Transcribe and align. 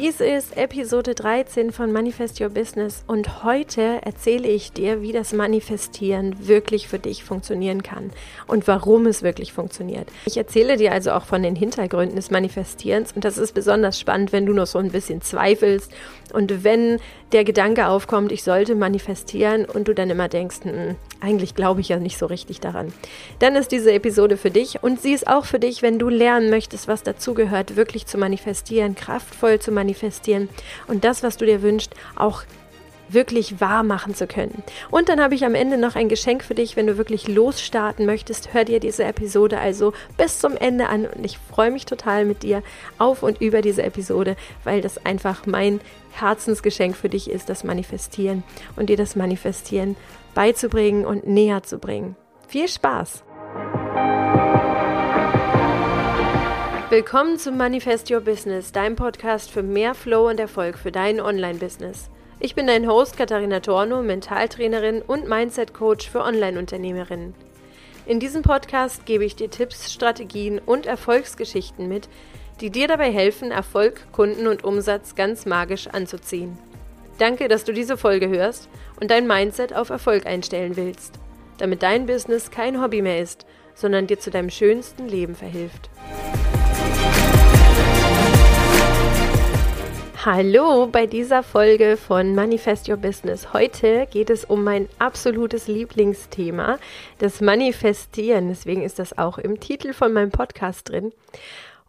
Dies 0.00 0.20
ist 0.20 0.56
Episode 0.56 1.16
13 1.16 1.72
von 1.72 1.90
Manifest 1.90 2.40
Your 2.40 2.50
Business 2.50 3.02
und 3.08 3.42
heute 3.42 3.98
erzähle 4.04 4.46
ich 4.46 4.70
dir, 4.70 5.02
wie 5.02 5.10
das 5.10 5.32
Manifestieren 5.32 6.46
wirklich 6.46 6.86
für 6.86 7.00
dich 7.00 7.24
funktionieren 7.24 7.82
kann 7.82 8.12
und 8.46 8.68
warum 8.68 9.06
es 9.06 9.24
wirklich 9.24 9.52
funktioniert. 9.52 10.08
Ich 10.24 10.36
erzähle 10.36 10.76
dir 10.76 10.92
also 10.92 11.10
auch 11.10 11.24
von 11.24 11.42
den 11.42 11.56
Hintergründen 11.56 12.14
des 12.14 12.30
Manifestierens 12.30 13.10
und 13.10 13.24
das 13.24 13.38
ist 13.38 13.54
besonders 13.54 13.98
spannend, 13.98 14.30
wenn 14.30 14.46
du 14.46 14.52
noch 14.52 14.68
so 14.68 14.78
ein 14.78 14.92
bisschen 14.92 15.20
zweifelst 15.20 15.90
und 16.32 16.62
wenn 16.62 17.00
der 17.32 17.42
Gedanke 17.42 17.88
aufkommt, 17.88 18.30
ich 18.30 18.44
sollte 18.44 18.76
manifestieren 18.76 19.64
und 19.64 19.88
du 19.88 19.94
dann 19.94 20.10
immer 20.10 20.28
denkst, 20.28 20.58
hm, 20.62 20.94
eigentlich 21.20 21.56
glaube 21.56 21.80
ich 21.80 21.88
ja 21.88 21.98
nicht 21.98 22.18
so 22.18 22.26
richtig 22.26 22.60
daran. 22.60 22.92
Dann 23.40 23.56
ist 23.56 23.72
diese 23.72 23.92
Episode 23.92 24.36
für 24.36 24.50
dich 24.50 24.80
und 24.82 25.02
sie 25.02 25.12
ist 25.12 25.26
auch 25.26 25.44
für 25.44 25.58
dich, 25.58 25.82
wenn 25.82 25.98
du 25.98 26.08
lernen 26.08 26.50
möchtest, 26.50 26.86
was 26.86 27.02
dazugehört, 27.02 27.74
wirklich 27.74 28.06
zu 28.06 28.16
manifestieren, 28.16 28.94
kraftvoll 28.94 29.58
zu 29.58 29.72
manifestieren 29.72 29.87
und 30.86 31.04
das, 31.04 31.22
was 31.22 31.36
du 31.36 31.46
dir 31.46 31.62
wünschst, 31.62 31.94
auch 32.16 32.42
wirklich 33.08 33.60
wahr 33.60 33.82
machen 33.82 34.14
zu 34.14 34.26
können. 34.26 34.62
Und 34.90 35.08
dann 35.08 35.20
habe 35.20 35.34
ich 35.34 35.44
am 35.44 35.54
Ende 35.54 35.78
noch 35.78 35.96
ein 35.96 36.08
Geschenk 36.08 36.44
für 36.44 36.54
dich, 36.54 36.76
wenn 36.76 36.86
du 36.86 36.98
wirklich 36.98 37.28
losstarten 37.28 38.06
möchtest. 38.06 38.52
Hör 38.52 38.64
dir 38.64 38.80
diese 38.80 39.04
Episode 39.04 39.58
also 39.58 39.92
bis 40.16 40.38
zum 40.38 40.56
Ende 40.56 40.88
an 40.88 41.06
und 41.06 41.24
ich 41.24 41.38
freue 41.38 41.70
mich 41.70 41.86
total 41.86 42.24
mit 42.24 42.42
dir 42.42 42.62
auf 42.98 43.22
und 43.22 43.40
über 43.40 43.62
diese 43.62 43.82
Episode, 43.82 44.36
weil 44.64 44.80
das 44.80 45.04
einfach 45.04 45.46
mein 45.46 45.80
Herzensgeschenk 46.12 46.96
für 46.96 47.08
dich 47.08 47.30
ist, 47.30 47.48
das 47.48 47.64
Manifestieren 47.64 48.42
und 48.76 48.90
dir 48.90 48.96
das 48.96 49.16
Manifestieren 49.16 49.96
beizubringen 50.34 51.04
und 51.04 51.26
näher 51.26 51.62
zu 51.62 51.78
bringen. 51.78 52.16
Viel 52.46 52.68
Spaß! 52.68 53.24
Willkommen 56.90 57.38
zum 57.38 57.58
Manifest 57.58 58.10
Your 58.10 58.22
Business, 58.22 58.72
deinem 58.72 58.96
Podcast 58.96 59.50
für 59.50 59.62
mehr 59.62 59.94
Flow 59.94 60.30
und 60.30 60.40
Erfolg 60.40 60.78
für 60.78 60.90
dein 60.90 61.20
Online-Business. 61.20 62.08
Ich 62.40 62.54
bin 62.54 62.66
dein 62.66 62.88
Host 62.88 63.18
Katharina 63.18 63.60
Torno, 63.60 64.02
Mentaltrainerin 64.02 65.02
und 65.02 65.28
Mindset-Coach 65.28 66.08
für 66.08 66.22
Online-Unternehmerinnen. 66.22 67.34
In 68.06 68.20
diesem 68.20 68.40
Podcast 68.40 69.04
gebe 69.04 69.26
ich 69.26 69.36
dir 69.36 69.50
Tipps, 69.50 69.92
Strategien 69.92 70.58
und 70.58 70.86
Erfolgsgeschichten 70.86 71.88
mit, 71.88 72.08
die 72.62 72.70
dir 72.70 72.88
dabei 72.88 73.12
helfen, 73.12 73.50
Erfolg, 73.50 74.10
Kunden 74.10 74.46
und 74.46 74.64
Umsatz 74.64 75.14
ganz 75.14 75.44
magisch 75.44 75.88
anzuziehen. 75.88 76.56
Danke, 77.18 77.48
dass 77.48 77.64
du 77.64 77.74
diese 77.74 77.98
Folge 77.98 78.30
hörst 78.30 78.70
und 78.98 79.10
dein 79.10 79.26
Mindset 79.26 79.74
auf 79.74 79.90
Erfolg 79.90 80.24
einstellen 80.24 80.74
willst, 80.76 81.18
damit 81.58 81.82
dein 81.82 82.06
Business 82.06 82.50
kein 82.50 82.80
Hobby 82.80 83.02
mehr 83.02 83.20
ist, 83.20 83.44
sondern 83.74 84.06
dir 84.06 84.18
zu 84.18 84.30
deinem 84.30 84.48
schönsten 84.48 85.06
Leben 85.06 85.34
verhilft. 85.34 85.90
Hallo 90.30 90.86
bei 90.86 91.06
dieser 91.06 91.42
Folge 91.42 91.96
von 91.96 92.34
Manifest 92.34 92.86
Your 92.86 92.98
Business. 92.98 93.54
Heute 93.54 94.06
geht 94.10 94.28
es 94.28 94.44
um 94.44 94.62
mein 94.62 94.86
absolutes 94.98 95.68
Lieblingsthema, 95.68 96.78
das 97.16 97.40
Manifestieren. 97.40 98.48
Deswegen 98.48 98.82
ist 98.82 98.98
das 98.98 99.16
auch 99.16 99.38
im 99.38 99.58
Titel 99.58 99.94
von 99.94 100.12
meinem 100.12 100.30
Podcast 100.30 100.90
drin. 100.90 101.14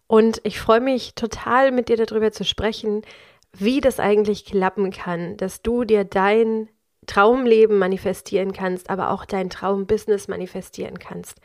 Und 0.07 0.39
ich 0.45 0.61
freue 0.61 0.79
mich 0.79 1.15
total 1.15 1.73
mit 1.73 1.89
dir 1.89 1.97
darüber 1.97 2.31
zu 2.31 2.45
sprechen, 2.45 3.01
wie 3.57 3.81
das 3.81 3.99
eigentlich 3.99 4.45
klappen 4.45 4.91
kann, 4.91 5.35
dass 5.35 5.61
du 5.61 5.83
dir 5.83 6.05
dein 6.05 6.69
Traumleben 7.07 7.77
manifestieren 7.77 8.53
kannst, 8.53 8.89
aber 8.89 9.11
auch 9.11 9.25
dein 9.25 9.49
Traumbusiness 9.49 10.29
manifestieren 10.29 10.97
kannst. 10.97 11.41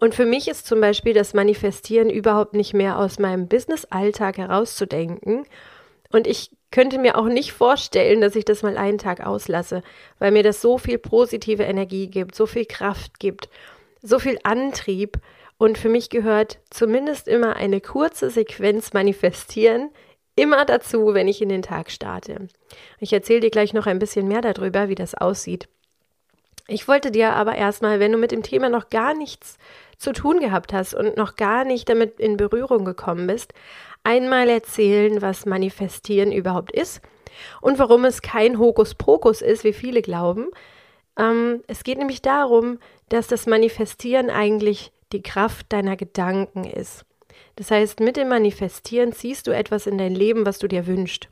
Und 0.00 0.16
für 0.16 0.26
mich 0.26 0.48
ist 0.48 0.66
zum 0.66 0.80
Beispiel 0.80 1.14
das 1.14 1.34
Manifestieren 1.34 2.10
überhaupt 2.10 2.54
nicht 2.54 2.74
mehr 2.74 2.98
aus 2.98 3.20
meinem 3.20 3.46
Business-Alltag 3.46 4.38
herauszudenken 4.38 5.46
und 6.12 6.26
ich 6.26 6.50
könnte 6.70 6.98
mir 6.98 7.16
auch 7.16 7.26
nicht 7.26 7.52
vorstellen, 7.52 8.20
dass 8.20 8.36
ich 8.36 8.44
das 8.44 8.62
mal 8.62 8.76
einen 8.76 8.98
Tag 8.98 9.24
auslasse, 9.24 9.82
weil 10.18 10.32
mir 10.32 10.42
das 10.42 10.60
so 10.60 10.78
viel 10.78 10.98
positive 10.98 11.62
Energie 11.62 12.08
gibt, 12.08 12.34
so 12.34 12.46
viel 12.46 12.64
Kraft 12.64 13.18
gibt, 13.18 13.48
so 14.02 14.18
viel 14.18 14.38
Antrieb. 14.42 15.18
Und 15.58 15.78
für 15.78 15.88
mich 15.88 16.10
gehört 16.10 16.58
zumindest 16.70 17.28
immer 17.28 17.56
eine 17.56 17.80
kurze 17.80 18.30
Sequenz 18.30 18.92
manifestieren 18.92 19.90
immer 20.36 20.64
dazu, 20.66 21.14
wenn 21.14 21.28
ich 21.28 21.42
in 21.42 21.48
den 21.48 21.62
Tag 21.62 21.90
starte. 21.90 22.48
Ich 23.00 23.12
erzähle 23.12 23.40
dir 23.40 23.50
gleich 23.50 23.72
noch 23.72 23.86
ein 23.86 23.98
bisschen 23.98 24.28
mehr 24.28 24.42
darüber, 24.42 24.88
wie 24.88 24.94
das 24.94 25.14
aussieht. 25.14 25.66
Ich 26.68 26.86
wollte 26.88 27.10
dir 27.10 27.32
aber 27.32 27.54
erstmal, 27.54 28.00
wenn 28.00 28.12
du 28.12 28.18
mit 28.18 28.32
dem 28.32 28.42
Thema 28.42 28.68
noch 28.68 28.90
gar 28.90 29.14
nichts 29.14 29.56
zu 29.98 30.12
tun 30.12 30.40
gehabt 30.40 30.72
hast 30.72 30.94
und 30.94 31.16
noch 31.16 31.36
gar 31.36 31.64
nicht 31.64 31.88
damit 31.88 32.20
in 32.20 32.36
Berührung 32.36 32.84
gekommen 32.84 33.26
bist, 33.26 33.54
einmal 34.06 34.48
erzählen, 34.48 35.20
was 35.20 35.46
Manifestieren 35.46 36.30
überhaupt 36.30 36.72
ist 36.72 37.00
und 37.60 37.78
warum 37.78 38.04
es 38.04 38.22
kein 38.22 38.58
Hokuspokus 38.58 39.42
ist, 39.42 39.64
wie 39.64 39.72
viele 39.72 40.00
glauben. 40.00 40.46
Ähm, 41.18 41.62
es 41.66 41.82
geht 41.82 41.98
nämlich 41.98 42.22
darum, 42.22 42.78
dass 43.08 43.26
das 43.26 43.46
Manifestieren 43.46 44.30
eigentlich 44.30 44.92
die 45.12 45.22
Kraft 45.22 45.72
deiner 45.72 45.96
Gedanken 45.96 46.64
ist. 46.64 47.04
Das 47.56 47.70
heißt, 47.70 48.00
mit 48.00 48.16
dem 48.16 48.28
Manifestieren 48.28 49.12
ziehst 49.12 49.46
du 49.46 49.50
etwas 49.50 49.86
in 49.86 49.98
dein 49.98 50.14
Leben, 50.14 50.46
was 50.46 50.58
du 50.58 50.68
dir 50.68 50.86
wünschst. 50.86 51.28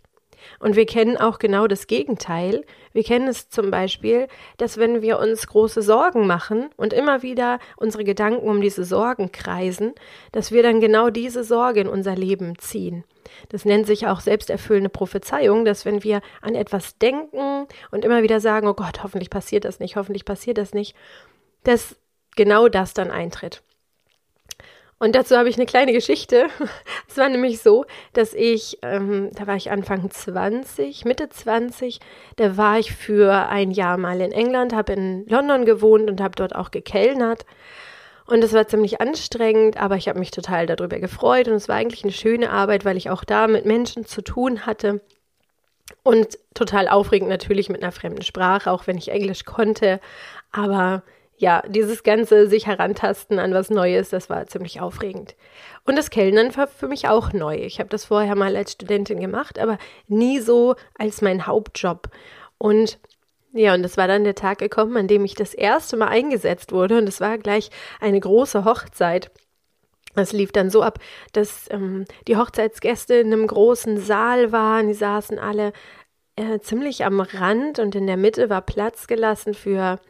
Und 0.59 0.77
wir 0.77 0.87
kennen 0.87 1.17
auch 1.17 1.39
genau 1.39 1.67
das 1.67 1.87
Gegenteil. 1.87 2.65
Wir 2.93 3.05
kennen 3.05 3.29
es 3.29 3.49
zum 3.49 3.71
Beispiel, 3.71 4.29
dass 4.57 4.79
wenn 4.79 5.03
wir 5.03 5.19
uns 5.19 5.47
große 5.47 5.83
Sorgen 5.83 6.27
machen 6.27 6.71
und 6.77 6.93
immer 6.93 7.23
wieder 7.23 7.59
unsere 7.77 8.05
Gedanken 8.05 8.49
um 8.49 8.61
diese 8.61 8.85
Sorgen 8.85 9.33
kreisen, 9.33 9.95
dass 10.33 10.53
wir 10.53 10.63
dann 10.63 10.81
genau 10.81 11.11
diese 11.11 11.45
Sorge 11.45 11.81
in 11.81 11.89
unser 11.89 12.15
Leben 12.15 12.59
ziehen. 12.59 13.05
Das 13.49 13.65
nennt 13.65 13.87
sich 13.87 14.07
auch 14.07 14.21
selbsterfüllende 14.21 14.91
Prophezeiung, 14.91 15.65
dass 15.65 15.85
wenn 15.85 16.05
wir 16.05 16.21
an 16.41 16.55
etwas 16.55 16.99
denken 16.99 17.67
und 17.91 18.05
immer 18.05 18.23
wieder 18.23 18.41
sagen, 18.41 18.69
oh 18.69 18.75
Gott, 18.75 19.03
hoffentlich 19.03 19.31
passiert 19.31 19.65
das 19.65 19.81
nicht, 19.81 19.97
hoffentlich 19.97 20.25
passiert 20.25 20.59
das 20.59 20.75
nicht, 20.75 20.95
dass 21.65 21.97
genau 22.37 22.69
das 22.69 22.95
dann 22.95 23.11
eintritt. 23.11 23.63
Und 25.05 25.15
dazu 25.15 25.37
habe 25.37 25.51
ich 25.51 25.57
eine 25.57 25.67
kleine 25.67 25.93
Geschichte. 25.93 26.47
Es 27.07 27.19
war 27.19 27.29
nämlich 27.29 27.61
so, 27.61 27.85
dass 28.15 28.33
ich, 28.33 28.79
ähm, 28.81 29.31
da 29.35 29.47
war 29.47 29.55
ich 29.55 29.71
Anfang 29.71 30.11
20, 30.11 31.05
Mitte 31.05 31.29
20, 31.29 32.01
da 32.37 32.57
war 32.57 32.79
ich 32.79 32.93
für 32.93 33.49
ein 33.51 33.71
Jahr 33.71 33.99
mal 33.99 34.21
in 34.23 34.33
England, 34.33 34.73
habe 34.73 34.95
in 34.95 35.27
London 35.29 35.67
gewohnt 35.67 36.11
und 36.11 36.23
habe 36.23 36.35
dort 36.35 36.55
auch 36.55 36.71
gekellnert. 36.71 37.45
Und 38.27 38.43
es 38.43 38.55
war 38.55 38.67
ziemlich 38.67 39.03
anstrengend, 39.03 39.77
aber 39.77 39.97
ich 39.97 40.09
habe 40.09 40.19
mich 40.19 40.31
total 40.31 40.67
darüber 40.67 40.99
gefreut 40.99 41.49
und 41.49 41.55
es 41.55 41.69
war 41.69 41.77
eigentlich 41.77 42.03
eine 42.03 42.13
schöne 42.13 42.51
Arbeit, 42.51 42.87
weil 42.87 42.97
ich 42.97 43.11
auch 43.11 43.25
da 43.25 43.47
mit 43.47 43.67
Menschen 43.67 44.07
zu 44.07 44.23
tun 44.23 44.65
hatte. 44.65 45.03
Und 46.03 46.39
total 46.55 46.89
aufregend 46.89 47.29
natürlich 47.29 47.69
mit 47.69 47.83
einer 47.83 47.93
fremden 47.93 48.23
Sprache, 48.23 48.71
auch 48.71 48.87
wenn 48.87 48.97
ich 48.97 49.11
Englisch 49.11 49.45
konnte. 49.45 50.01
Aber 50.51 51.03
ja, 51.37 51.63
dieses 51.67 52.03
ganze 52.03 52.49
sich 52.49 52.67
herantasten 52.67 53.39
an 53.39 53.53
was 53.53 53.71
Neues, 53.71 54.11
das 54.11 54.31
war 54.31 54.47
ziemlich 54.47 54.81
aufregend. 54.81 55.35
Und 55.85 55.97
das 55.97 56.11
Kellnern 56.11 56.57
war 56.57 56.69
für 56.69 56.89
mich 56.89 57.09
auch 57.09 57.33
neu. 57.33 57.57
Ich 57.57 57.81
habe 57.81 57.89
das 57.89 58.05
vorher 58.07 58.37
mal 58.37 58.57
als 58.57 58.73
Studentin 58.73 59.21
gemacht, 59.21 59.59
aber 59.59 59.79
nie 60.07 60.41
so 60.41 60.77
als 60.97 61.23
mein 61.23 61.47
Hauptjob. 61.47 62.09
Und 62.59 62.99
ja, 63.53 63.75
und 63.75 63.83
das 63.83 63.97
war 63.97 64.09
dann 64.09 64.25
der 64.25 64.35
Tag 64.35 64.59
gekommen, 64.59 64.97
an 64.97 65.09
dem 65.09 65.25
ich 65.25 65.35
das 65.35 65.55
erste 65.55 65.97
Mal 65.97 66.09
eingesetzt 66.09 66.73
wurde. 66.73 66.99
Und 66.99 67.09
es 67.09 67.21
war 67.21 67.39
gleich 67.39 67.71
eine 68.01 68.19
große 68.19 68.65
Hochzeit. 68.65 69.31
Es 70.17 70.33
lief 70.33 70.53
dann 70.53 70.71
so 70.71 70.83
ab, 70.83 70.99
dass 71.33 71.69
ähm, 71.71 72.05
die 72.27 72.37
Hochzeitsgäste 72.37 73.15
in 73.15 73.33
einem 73.33 73.47
großen 73.47 73.99
Saal 73.99 74.53
waren. 74.53 74.89
Die 74.89 74.95
saßen 74.95 75.39
alle 75.39 75.73
äh, 76.37 76.61
ziemlich 76.61 77.05
am 77.05 77.21
Rand 77.21 77.79
und 77.79 77.95
in 77.95 78.07
der 78.07 78.17
Mitte 78.17 78.51
war 78.51 78.63
Platz 78.63 79.07
gelassen 79.07 79.55
für 79.55 80.01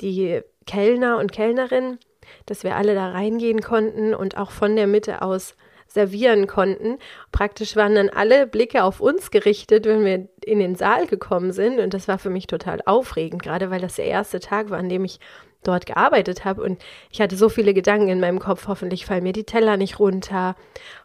die 0.00 0.42
Kellner 0.66 1.18
und 1.18 1.32
Kellnerinnen, 1.32 1.98
dass 2.46 2.64
wir 2.64 2.76
alle 2.76 2.94
da 2.94 3.10
reingehen 3.10 3.60
konnten 3.60 4.14
und 4.14 4.36
auch 4.36 4.50
von 4.50 4.76
der 4.76 4.86
Mitte 4.86 5.22
aus 5.22 5.56
servieren 5.92 6.46
konnten. 6.46 6.98
Praktisch 7.32 7.76
waren 7.76 7.94
dann 7.94 8.08
alle 8.08 8.46
Blicke 8.46 8.84
auf 8.84 9.00
uns 9.00 9.30
gerichtet, 9.30 9.86
wenn 9.86 10.04
wir 10.04 10.28
in 10.44 10.60
den 10.60 10.76
Saal 10.76 11.06
gekommen 11.06 11.52
sind. 11.52 11.80
Und 11.80 11.94
das 11.94 12.06
war 12.06 12.18
für 12.18 12.30
mich 12.30 12.46
total 12.46 12.80
aufregend, 12.86 13.42
gerade 13.42 13.70
weil 13.70 13.80
das 13.80 13.96
der 13.96 14.04
erste 14.04 14.40
Tag 14.40 14.70
war, 14.70 14.78
an 14.78 14.88
dem 14.88 15.04
ich 15.04 15.18
dort 15.62 15.86
gearbeitet 15.86 16.44
habe. 16.44 16.62
Und 16.62 16.82
ich 17.10 17.20
hatte 17.20 17.36
so 17.36 17.48
viele 17.48 17.74
Gedanken 17.74 18.08
in 18.08 18.20
meinem 18.20 18.38
Kopf. 18.38 18.68
Hoffentlich 18.68 19.04
fallen 19.04 19.24
mir 19.24 19.32
die 19.32 19.44
Teller 19.44 19.76
nicht 19.76 19.98
runter. 19.98 20.54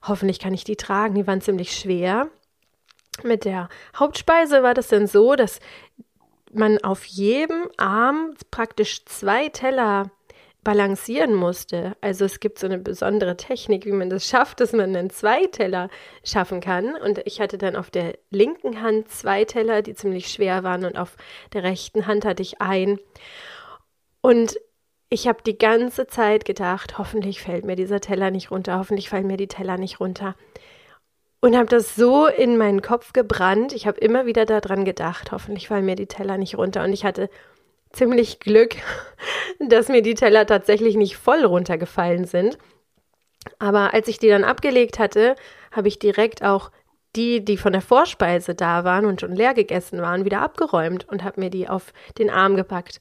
Hoffentlich 0.03 0.39
kann 0.39 0.53
ich 0.53 0.63
die 0.63 0.77
tragen. 0.77 1.15
Die 1.15 1.27
waren 1.27 1.41
ziemlich 1.41 1.71
schwer. 1.71 2.29
Mit 3.23 3.45
der 3.45 3.69
Hauptspeise 3.97 4.61
war 4.61 4.73
das 4.73 4.89
dann 4.89 5.07
so, 5.07 5.35
dass 5.35 5.59
man 6.57 6.77
auf 6.79 7.05
jedem 7.05 7.69
Arm 7.77 8.35
praktisch 8.51 9.05
zwei 9.05 9.49
Teller 9.49 10.11
balancieren 10.65 11.35
musste. 11.35 11.95
Also 12.01 12.25
es 12.25 12.39
gibt 12.41 12.59
so 12.59 12.65
eine 12.65 12.79
besondere 12.79 13.37
Technik, 13.37 13.85
wie 13.85 13.91
man 13.91 14.09
das 14.09 14.25
schafft, 14.29 14.59
dass 14.59 14.73
man 14.73 14.93
dann 14.93 15.09
zwei 15.09 15.45
Teller 15.45 15.89
schaffen 16.23 16.59
kann. 16.59 16.95
Und 16.95 17.21
ich 17.25 17.39
hatte 17.39 17.57
dann 17.57 17.77
auf 17.77 17.89
der 17.89 18.17
linken 18.31 18.81
Hand 18.81 19.09
zwei 19.09 19.45
Teller, 19.45 19.81
die 19.81 19.93
ziemlich 19.93 20.27
schwer 20.27 20.63
waren, 20.63 20.83
und 20.83 20.97
auf 20.97 21.15
der 21.53 21.63
rechten 21.63 22.07
Hand 22.07 22.25
hatte 22.25 22.41
ich 22.41 22.59
ein. 22.59 22.99
Und 24.21 24.57
ich 25.09 25.27
habe 25.27 25.43
die 25.45 25.57
ganze 25.57 26.07
Zeit 26.07 26.45
gedacht, 26.45 26.97
hoffentlich 26.97 27.41
fällt 27.41 27.63
mir 27.63 27.75
dieser 27.75 28.01
Teller 28.01 28.31
nicht 28.31 28.49
runter, 28.49 28.79
hoffentlich 28.79 29.07
fallen 29.07 29.27
mir 29.27 29.37
die 29.37 29.47
Teller 29.47 29.77
nicht 29.77 29.99
runter. 29.99 30.35
Und 31.45 31.55
habe 31.55 31.67
das 31.67 31.95
so 31.95 32.25
in 32.25 32.57
meinen 32.57 32.81
Kopf 32.81 33.13
gebrannt. 33.13 33.71
Ich 33.71 33.85
habe 33.85 33.99
immer 33.99 34.25
wieder 34.25 34.47
daran 34.47 34.83
gedacht, 34.83 35.31
hoffentlich 35.31 35.67
fallen 35.67 35.85
mir 35.85 35.95
die 35.95 36.07
Teller 36.07 36.39
nicht 36.39 36.57
runter. 36.57 36.83
Und 36.83 36.91
ich 36.91 37.05
hatte 37.05 37.29
ziemlich 37.91 38.39
Glück, 38.39 38.77
dass 39.59 39.87
mir 39.87 40.01
die 40.01 40.15
Teller 40.15 40.47
tatsächlich 40.47 40.95
nicht 40.95 41.17
voll 41.17 41.45
runtergefallen 41.45 42.25
sind. 42.25 42.57
Aber 43.59 43.93
als 43.93 44.07
ich 44.07 44.17
die 44.17 44.27
dann 44.27 44.43
abgelegt 44.43 44.97
hatte, 44.97 45.35
habe 45.71 45.87
ich 45.87 45.99
direkt 45.99 46.43
auch 46.43 46.71
die, 47.15 47.45
die 47.45 47.57
von 47.57 47.73
der 47.73 47.83
Vorspeise 47.83 48.55
da 48.55 48.83
waren 48.83 49.05
und 49.05 49.21
schon 49.21 49.35
leer 49.35 49.53
gegessen 49.53 50.01
waren, 50.01 50.25
wieder 50.25 50.41
abgeräumt 50.41 51.07
und 51.07 51.23
habe 51.23 51.39
mir 51.39 51.51
die 51.51 51.69
auf 51.69 51.93
den 52.17 52.31
Arm 52.31 52.55
gepackt 52.55 52.99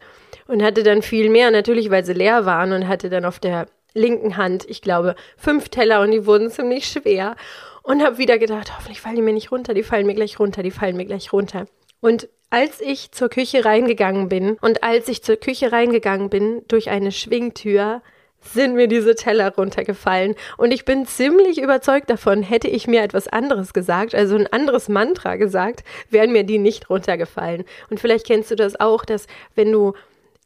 und 0.48 0.62
hatte 0.62 0.82
dann 0.82 1.00
viel 1.00 1.30
mehr, 1.30 1.50
natürlich 1.50 1.88
weil 1.88 2.04
sie 2.04 2.12
leer 2.12 2.44
waren 2.44 2.72
und 2.72 2.88
hatte 2.88 3.08
dann 3.08 3.24
auf 3.24 3.38
der 3.38 3.68
linken 3.94 4.36
Hand, 4.36 4.68
ich 4.68 4.82
glaube, 4.82 5.14
fünf 5.38 5.70
Teller 5.70 6.02
und 6.02 6.10
die 6.10 6.26
wurden 6.26 6.50
ziemlich 6.50 6.86
schwer 6.86 7.36
und 7.84 8.02
habe 8.02 8.18
wieder 8.18 8.38
gedacht, 8.38 8.72
hoffentlich 8.76 9.00
fallen 9.00 9.16
die 9.16 9.22
mir 9.22 9.32
nicht 9.32 9.52
runter, 9.52 9.74
die 9.74 9.84
fallen 9.84 10.06
mir 10.06 10.14
gleich 10.14 10.40
runter, 10.40 10.64
die 10.64 10.72
fallen 10.72 10.96
mir 10.96 11.04
gleich 11.04 11.32
runter. 11.32 11.66
Und 12.00 12.28
als 12.50 12.80
ich 12.80 13.12
zur 13.12 13.28
Küche 13.28 13.64
reingegangen 13.64 14.28
bin 14.28 14.56
und 14.60 14.82
als 14.82 15.08
ich 15.08 15.22
zur 15.22 15.36
Küche 15.36 15.70
reingegangen 15.70 16.30
bin 16.30 16.62
durch 16.68 16.90
eine 16.90 17.12
Schwingtür, 17.12 18.02
sind 18.40 18.74
mir 18.74 18.88
diese 18.88 19.14
Teller 19.14 19.54
runtergefallen. 19.54 20.34
Und 20.56 20.70
ich 20.70 20.84
bin 20.84 21.06
ziemlich 21.06 21.60
überzeugt 21.60 22.10
davon, 22.10 22.42
hätte 22.42 22.68
ich 22.68 22.86
mir 22.86 23.02
etwas 23.02 23.26
anderes 23.28 23.72
gesagt, 23.72 24.14
also 24.14 24.36
ein 24.36 24.46
anderes 24.46 24.88
Mantra 24.88 25.36
gesagt, 25.36 25.82
wären 26.10 26.32
mir 26.32 26.44
die 26.44 26.58
nicht 26.58 26.90
runtergefallen. 26.90 27.64
Und 27.90 28.00
vielleicht 28.00 28.26
kennst 28.26 28.50
du 28.50 28.56
das 28.56 28.78
auch, 28.78 29.04
dass 29.04 29.26
wenn 29.54 29.72
du 29.72 29.94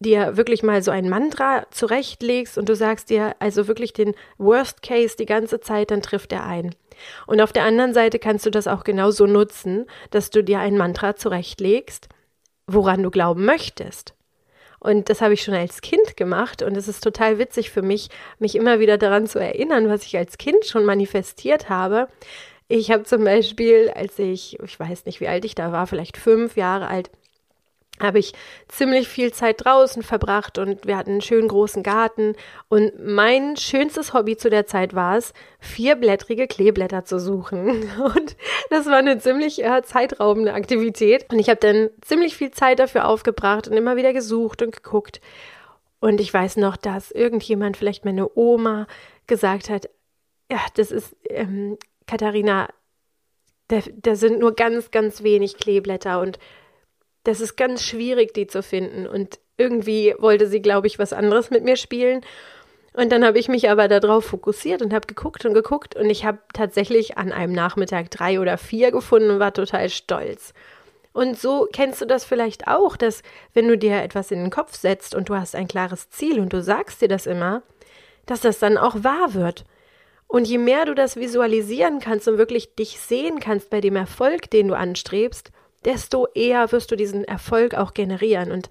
dir 0.01 0.37
wirklich 0.37 0.63
mal 0.63 0.83
so 0.83 0.91
ein 0.91 1.09
Mantra 1.09 1.67
zurechtlegst 1.71 2.57
und 2.57 2.69
du 2.69 2.77
sagst 2.77 3.11
dir 3.11 3.35
also 3.41 3.67
wirklich 3.67 3.93
den 3.93 4.15
Worst 4.39 4.83
Case 4.83 5.17
die 5.17 5.27
ganze 5.27 5.61
Zeit, 5.61 5.91
dann 5.91 6.03
trifft 6.03 6.33
er 6.33 6.47
ein. 6.47 6.75
Und 7.27 7.41
auf 7.41 7.53
der 7.53 7.65
anderen 7.65 7.95
Seite 7.95 8.19
kannst 8.19 8.47
du 8.47 8.51
das 8.51 8.69
auch 8.69 8.85
genauso 8.85 9.27
nutzen, 9.27 9.87
dass 10.11 10.31
du 10.31 10.43
dir 10.43 10.61
ein 10.61 10.77
Mantra 10.77 11.17
zurechtlegst, 11.17 12.09
woran 12.67 13.03
du 13.03 13.11
glauben 13.11 13.45
möchtest. 13.45 14.15
Und 14.81 15.09
das 15.09 15.21
habe 15.21 15.35
ich 15.35 15.43
schon 15.43 15.55
als 15.55 15.81
Kind 15.81 16.17
gemacht 16.17 16.63
und 16.63 16.77
es 16.77 16.87
ist 16.87 17.03
total 17.03 17.39
witzig 17.39 17.71
für 17.71 17.83
mich, 17.83 18.09
mich 18.39 18.55
immer 18.55 18.79
wieder 18.79 18.97
daran 18.97 19.27
zu 19.27 19.39
erinnern, 19.41 19.89
was 19.89 20.05
ich 20.05 20.17
als 20.17 20.39
Kind 20.39 20.65
schon 20.65 20.85
manifestiert 20.85 21.69
habe. 21.69 22.09
Ich 22.69 22.91
habe 22.91 23.03
zum 23.03 23.25
Beispiel, 23.25 23.91
als 23.95 24.19
ich, 24.19 24.59
ich 24.61 24.79
weiß 24.79 25.07
nicht, 25.07 25.21
wie 25.21 25.29
alt 25.29 25.45
ich 25.45 25.55
da 25.55 25.73
war, 25.73 25.87
vielleicht 25.87 26.17
fünf 26.17 26.57
Jahre 26.57 26.87
alt, 26.87 27.11
habe 28.03 28.19
ich 28.19 28.33
ziemlich 28.69 29.09
viel 29.09 29.33
Zeit 29.33 29.65
draußen 29.65 30.03
verbracht 30.03 30.59
und 30.59 30.87
wir 30.87 30.97
hatten 30.97 31.13
einen 31.13 31.21
schönen 31.21 31.49
großen 31.49 31.83
Garten. 31.83 32.35
Und 32.69 32.93
mein 33.05 33.57
schönstes 33.57 34.15
Hobby 34.15 34.37
zu 34.37 34.51
der 34.51 34.67
Zeit 34.67 34.95
war 34.95 35.17
es, 35.17 35.33
vierblättrige 35.61 36.47
Kleeblätter 36.47 37.05
zu 37.05 37.19
suchen. 37.19 37.91
Und 37.99 38.37
das 38.71 38.87
war 38.87 38.97
eine 38.97 39.19
ziemlich 39.19 39.65
äh, 39.65 39.83
zeitraubende 39.83 40.55
Aktivität. 40.55 41.27
Und 41.33 41.39
ich 41.39 41.49
habe 41.49 41.61
dann 41.61 41.91
ziemlich 42.01 42.37
viel 42.37 42.51
Zeit 42.51 42.79
dafür 42.79 43.07
aufgebracht 43.07 43.69
und 43.69 43.77
immer 43.77 43.97
wieder 43.97 44.13
gesucht 44.13 44.63
und 44.63 44.75
geguckt. 44.75 45.21
Und 46.01 46.21
ich 46.21 46.33
weiß 46.33 46.59
noch, 46.59 46.77
dass 46.77 47.11
irgendjemand, 47.11 47.77
vielleicht 47.77 48.05
meine 48.05 48.29
Oma, 48.37 48.87
gesagt 49.27 49.69
hat, 49.69 49.89
ja, 50.51 50.61
das 50.75 50.91
ist 50.91 51.17
ähm, 51.29 51.77
Katharina, 52.07 52.69
da, 53.69 53.81
da 53.97 54.17
sind 54.17 54.41
nur 54.41 54.55
ganz, 54.55 54.91
ganz 54.91 55.23
wenig 55.23 55.59
Kleeblätter 55.59 56.21
und 56.21 56.39
das 57.29 57.41
ist 57.41 57.57
ganz 57.57 57.85
schwierig, 57.85 58.33
die 58.33 58.47
zu 58.47 58.63
finden. 58.63 59.07
Und 59.07 59.39
irgendwie 59.59 60.15
wollte 60.19 60.47
sie, 60.47 60.63
glaube 60.63 60.87
ich, 60.87 60.99
was 60.99 61.13
anderes 61.13 61.51
mit 61.51 61.63
mir 61.63 61.77
spielen. 61.77 62.23
Und 62.95 63.13
dann 63.13 63.25
habe 63.25 63.39
ich 63.39 63.49
mich 63.49 63.69
aber 63.69 63.87
darauf 63.87 64.25
fokussiert 64.25 64.81
und 64.81 64.95
habe 64.95 65.07
geguckt 65.07 65.45
und 65.45 65.53
geguckt 65.53 65.95
und 65.95 66.09
ich 66.09 66.25
habe 66.25 66.39
tatsächlich 66.53 67.19
an 67.19 67.31
einem 67.31 67.53
Nachmittag 67.53 68.11
drei 68.11 68.41
oder 68.41 68.57
vier 68.57 68.91
gefunden 68.91 69.31
und 69.31 69.39
war 69.41 69.53
total 69.53 69.91
stolz. 69.91 70.55
Und 71.13 71.39
so 71.39 71.69
kennst 71.71 72.01
du 72.01 72.07
das 72.07 72.25
vielleicht 72.25 72.67
auch, 72.67 72.97
dass 72.97 73.23
wenn 73.53 73.69
du 73.69 73.77
dir 73.77 74.03
etwas 74.03 74.31
in 74.31 74.41
den 74.41 74.51
Kopf 74.51 74.75
setzt 74.75 75.15
und 75.15 75.29
du 75.29 75.37
hast 75.37 75.55
ein 75.55 75.69
klares 75.69 76.11
Ziel 76.11 76.41
und 76.41 76.53
du 76.53 76.63
sagst 76.63 77.03
dir 77.03 77.09
das 77.09 77.27
immer, 77.27 77.63
dass 78.27 78.41
das 78.41 78.59
dann 78.59 78.79
auch 78.79 79.05
wahr 79.05 79.35
wird. 79.35 79.65
Und 80.27 80.49
je 80.49 80.59
mehr 80.59 80.87
du 80.87 80.95
das 80.95 81.17
visualisieren 81.17 82.01
kannst 82.01 82.27
und 82.27 82.39
wirklich 82.39 82.75
dich 82.75 82.99
sehen 82.99 83.39
kannst 83.39 83.71
bei 83.71 83.81
dem 83.81 83.97
Erfolg, 83.97 84.51
den 84.51 84.69
du 84.69 84.75
anstrebst, 84.75 85.53
desto 85.85 86.27
eher 86.35 86.71
wirst 86.73 86.91
du 86.91 86.97
diesen 86.97 87.25
Erfolg 87.25 87.75
auch 87.75 87.95
generieren. 87.95 88.53
Und 88.53 88.71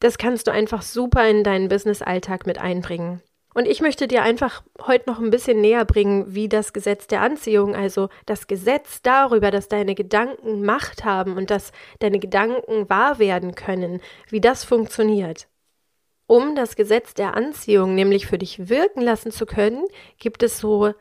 das 0.00 0.18
kannst 0.18 0.46
du 0.46 0.52
einfach 0.52 0.82
super 0.82 1.28
in 1.28 1.44
deinen 1.44 1.68
Business-Alltag 1.68 2.46
mit 2.46 2.58
einbringen. 2.58 3.22
Und 3.52 3.66
ich 3.66 3.80
möchte 3.80 4.06
dir 4.06 4.22
einfach 4.22 4.62
heute 4.86 5.10
noch 5.10 5.18
ein 5.18 5.30
bisschen 5.30 5.60
näher 5.60 5.84
bringen, 5.84 6.34
wie 6.34 6.48
das 6.48 6.72
Gesetz 6.72 7.08
der 7.08 7.20
Anziehung, 7.20 7.74
also 7.74 8.08
das 8.24 8.46
Gesetz 8.46 9.02
darüber, 9.02 9.50
dass 9.50 9.68
deine 9.68 9.96
Gedanken 9.96 10.62
Macht 10.64 11.04
haben 11.04 11.36
und 11.36 11.50
dass 11.50 11.72
deine 11.98 12.20
Gedanken 12.20 12.88
wahr 12.88 13.18
werden 13.18 13.56
können, 13.56 14.00
wie 14.28 14.40
das 14.40 14.64
funktioniert. 14.64 15.48
Um 16.28 16.54
das 16.54 16.76
Gesetz 16.76 17.12
der 17.14 17.34
Anziehung 17.34 17.96
nämlich 17.96 18.28
für 18.28 18.38
dich 18.38 18.68
wirken 18.68 19.00
lassen 19.00 19.32
zu 19.32 19.46
können, 19.46 19.84
gibt 20.18 20.44
es 20.44 20.60
so 20.60 20.94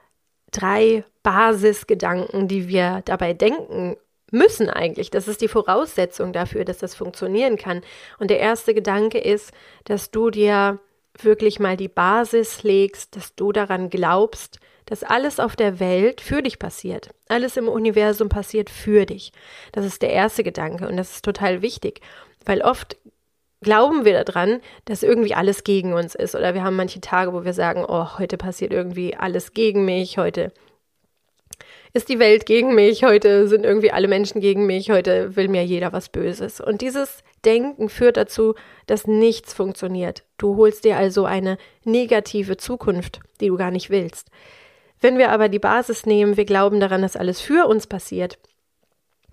drei 0.52 1.04
Basisgedanken, 1.22 2.48
die 2.48 2.68
wir 2.68 3.04
dabei 3.06 3.34
denken 3.34 3.96
müssen 4.32 4.70
eigentlich. 4.70 5.10
Das 5.10 5.28
ist 5.28 5.42
die 5.42 5.48
Voraussetzung 5.48 6.34
dafür, 6.34 6.66
dass 6.66 6.78
das 6.78 6.96
funktionieren 6.96 7.58
kann. 7.58 7.82
Und 8.20 8.30
der 8.30 8.40
erste 8.40 8.74
Gedanke 8.74 9.18
ist, 9.18 9.52
dass 9.86 10.12
du 10.12 10.30
dir 10.30 10.80
wirklich 11.22 11.60
mal 11.60 11.78
die 11.78 11.88
Basis 11.88 12.64
legst, 12.64 13.16
dass 13.16 13.36
du 13.36 13.52
daran 13.52 13.90
glaubst, 13.90 14.60
dass 14.86 15.04
alles 15.04 15.40
auf 15.40 15.56
der 15.56 15.80
Welt 15.80 16.22
für 16.22 16.42
dich 16.42 16.58
passiert. 16.58 17.10
Alles 17.28 17.58
im 17.58 17.68
Universum 17.68 18.30
passiert 18.30 18.70
für 18.70 19.06
dich. 19.06 19.32
Das 19.72 19.86
ist 19.86 20.02
der 20.02 20.12
erste 20.12 20.44
Gedanke 20.44 20.88
und 20.88 20.98
das 20.98 21.16
ist 21.16 21.26
total 21.26 21.62
wichtig, 21.62 22.02
weil 22.46 22.62
oft 22.62 22.98
glauben 23.62 24.06
wir 24.06 24.24
daran, 24.24 24.62
dass 24.86 25.04
irgendwie 25.04 25.36
alles 25.36 25.64
gegen 25.64 25.94
uns 25.94 26.16
ist. 26.16 26.34
Oder 26.34 26.54
wir 26.54 26.64
haben 26.64 26.76
manche 26.76 27.02
Tage, 27.02 27.34
wo 27.34 27.44
wir 27.44 27.54
sagen, 27.54 27.86
oh, 27.88 28.18
heute 28.18 28.38
passiert 28.38 28.72
irgendwie 28.72 29.16
alles 29.16 29.54
gegen 29.54 29.86
mich, 29.86 30.18
heute 30.18 30.52
ist 31.94 32.10
die 32.10 32.20
Welt 32.20 32.46
gegen 32.46 32.76
mich, 32.76 33.04
heute 33.04 33.48
sind 33.48 33.66
irgendwie 33.66 33.92
alle 33.92 34.08
Menschen 34.08 34.42
gegen 34.42 34.66
mich, 34.66 34.92
heute 34.92 35.36
will 35.36 35.48
mir 35.48 35.66
jeder 35.66 35.92
was 35.92 36.10
Böses. 36.10 36.62
Und 36.62 36.82
dieses 36.82 37.24
Denken 37.46 37.90
führt 37.90 38.18
dazu, 38.18 38.54
dass 38.86 39.08
nichts 39.08 39.54
funktioniert. 39.54 40.24
Du 40.38 40.56
holst 40.58 40.84
dir 40.84 40.98
also 40.98 41.26
eine 41.26 41.58
negative 41.84 42.58
Zukunft, 42.58 43.20
die 43.42 43.48
du 43.48 43.58
gar 43.58 43.72
nicht 43.72 43.90
willst. 43.90 44.30
Wenn 45.02 45.18
wir 45.18 45.32
aber 45.32 45.50
die 45.50 45.60
Basis 45.60 46.06
nehmen, 46.06 46.38
wir 46.38 46.46
glauben 46.46 46.80
daran, 46.80 47.02
dass 47.02 47.16
alles 47.16 47.42
für 47.42 47.68
uns 47.68 47.88
passiert, 47.88 48.38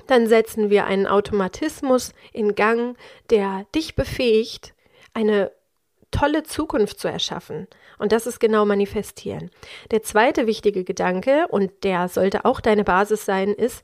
dann 0.06 0.26
setzen 0.26 0.70
wir 0.70 0.86
einen 0.86 1.06
Automatismus 1.06 2.12
in 2.32 2.54
Gang, 2.54 2.96
der 3.30 3.66
dich 3.74 3.96
befähigt, 3.96 4.74
eine 5.12 5.50
tolle 6.10 6.44
Zukunft 6.44 7.00
zu 7.00 7.08
erschaffen. 7.08 7.66
Und 7.98 8.12
das 8.12 8.26
ist 8.26 8.40
genau 8.40 8.64
manifestieren. 8.64 9.50
Der 9.90 10.02
zweite 10.02 10.46
wichtige 10.46 10.84
Gedanke, 10.84 11.46
und 11.48 11.72
der 11.84 12.08
sollte 12.08 12.44
auch 12.44 12.60
deine 12.60 12.84
Basis 12.84 13.24
sein, 13.24 13.52
ist, 13.52 13.82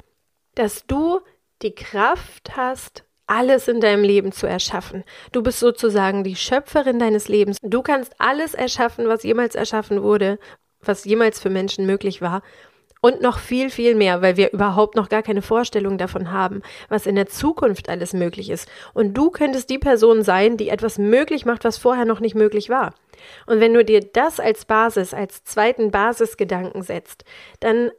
dass 0.55 0.87
du 0.87 1.21
die 1.63 1.75
Kraft 1.75 2.57
hast, 2.57 3.05
alles 3.27 3.69
in 3.69 3.81
deinem 3.81 4.05
Leben 4.05 4.33
zu 4.33 4.47
erschaffen. 4.47 5.05
Du 5.31 5.43
bist 5.43 5.61
sozusagen 5.61 6.25
die 6.25 6.37
Schöpferin 6.37 6.99
deines 6.99 7.29
Lebens. 7.29 7.57
Du 7.63 7.83
kannst 7.83 8.15
alles 8.19 8.53
erschaffen, 8.53 9.09
was 9.09 9.23
jemals 9.23 9.55
erschaffen 9.55 10.03
wurde, 10.03 10.39
was 10.81 11.05
jemals 11.05 11.41
für 11.41 11.51
Menschen 11.51 11.87
möglich 11.87 12.21
war 12.21 12.43
und 13.03 13.21
noch 13.21 13.39
viel, 13.39 13.69
viel 13.69 13.95
mehr, 13.95 14.23
weil 14.23 14.37
wir 14.37 14.53
überhaupt 14.53 14.97
noch 14.97 15.09
gar 15.09 15.23
keine 15.23 15.43
Vorstellung 15.43 15.99
davon 15.99 16.31
haben, 16.31 16.63
was 16.89 17.07
in 17.07 17.17
der 17.17 17.27
Zukunft 17.27 17.89
alles 17.89 18.13
möglich 18.15 18.49
ist. 18.49 18.69
Und 18.95 19.15
du 19.15 19.31
könntest 19.31 19.71
die 19.71 19.79
Person 19.79 20.23
sein, 20.23 20.57
die 20.57 20.69
etwas 20.69 20.99
möglich 20.99 21.45
macht, 21.45 21.65
was 21.65 21.79
vorher 21.79 22.05
noch 22.05 22.21
nicht 22.21 22.37
möglich 22.37 22.71
war. 22.71 22.95
Und 23.47 23.61
wenn 23.61 23.75
du 23.75 23.85
dir 23.85 24.01
das 24.01 24.41
als 24.41 24.65
Basis, 24.65 25.15
als 25.15 25.45
zweiten 25.45 25.91
Basisgedanken 25.91 26.83
setzt, 26.83 27.25
dann 27.61 27.91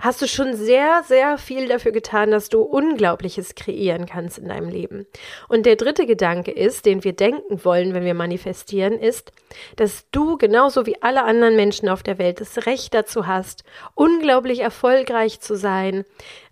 hast 0.00 0.20
du 0.20 0.28
schon 0.28 0.54
sehr, 0.54 1.02
sehr 1.06 1.38
viel 1.38 1.68
dafür 1.68 1.92
getan, 1.92 2.30
dass 2.30 2.48
du 2.48 2.60
Unglaubliches 2.60 3.54
kreieren 3.54 4.06
kannst 4.06 4.38
in 4.38 4.48
deinem 4.48 4.68
Leben. 4.68 5.06
Und 5.48 5.66
der 5.66 5.76
dritte 5.76 6.04
Gedanke 6.06 6.50
ist, 6.50 6.84
den 6.84 7.04
wir 7.04 7.14
denken 7.14 7.64
wollen, 7.64 7.94
wenn 7.94 8.04
wir 8.04 8.14
manifestieren, 8.14 8.98
ist, 8.98 9.32
dass 9.76 10.04
du 10.10 10.36
genauso 10.36 10.84
wie 10.86 11.00
alle 11.02 11.24
anderen 11.24 11.56
Menschen 11.56 11.88
auf 11.88 12.02
der 12.02 12.18
Welt 12.18 12.40
das 12.40 12.66
Recht 12.66 12.92
dazu 12.92 13.26
hast, 13.26 13.64
unglaublich 13.94 14.60
erfolgreich 14.60 15.40
zu 15.40 15.56
sein, 15.56 16.04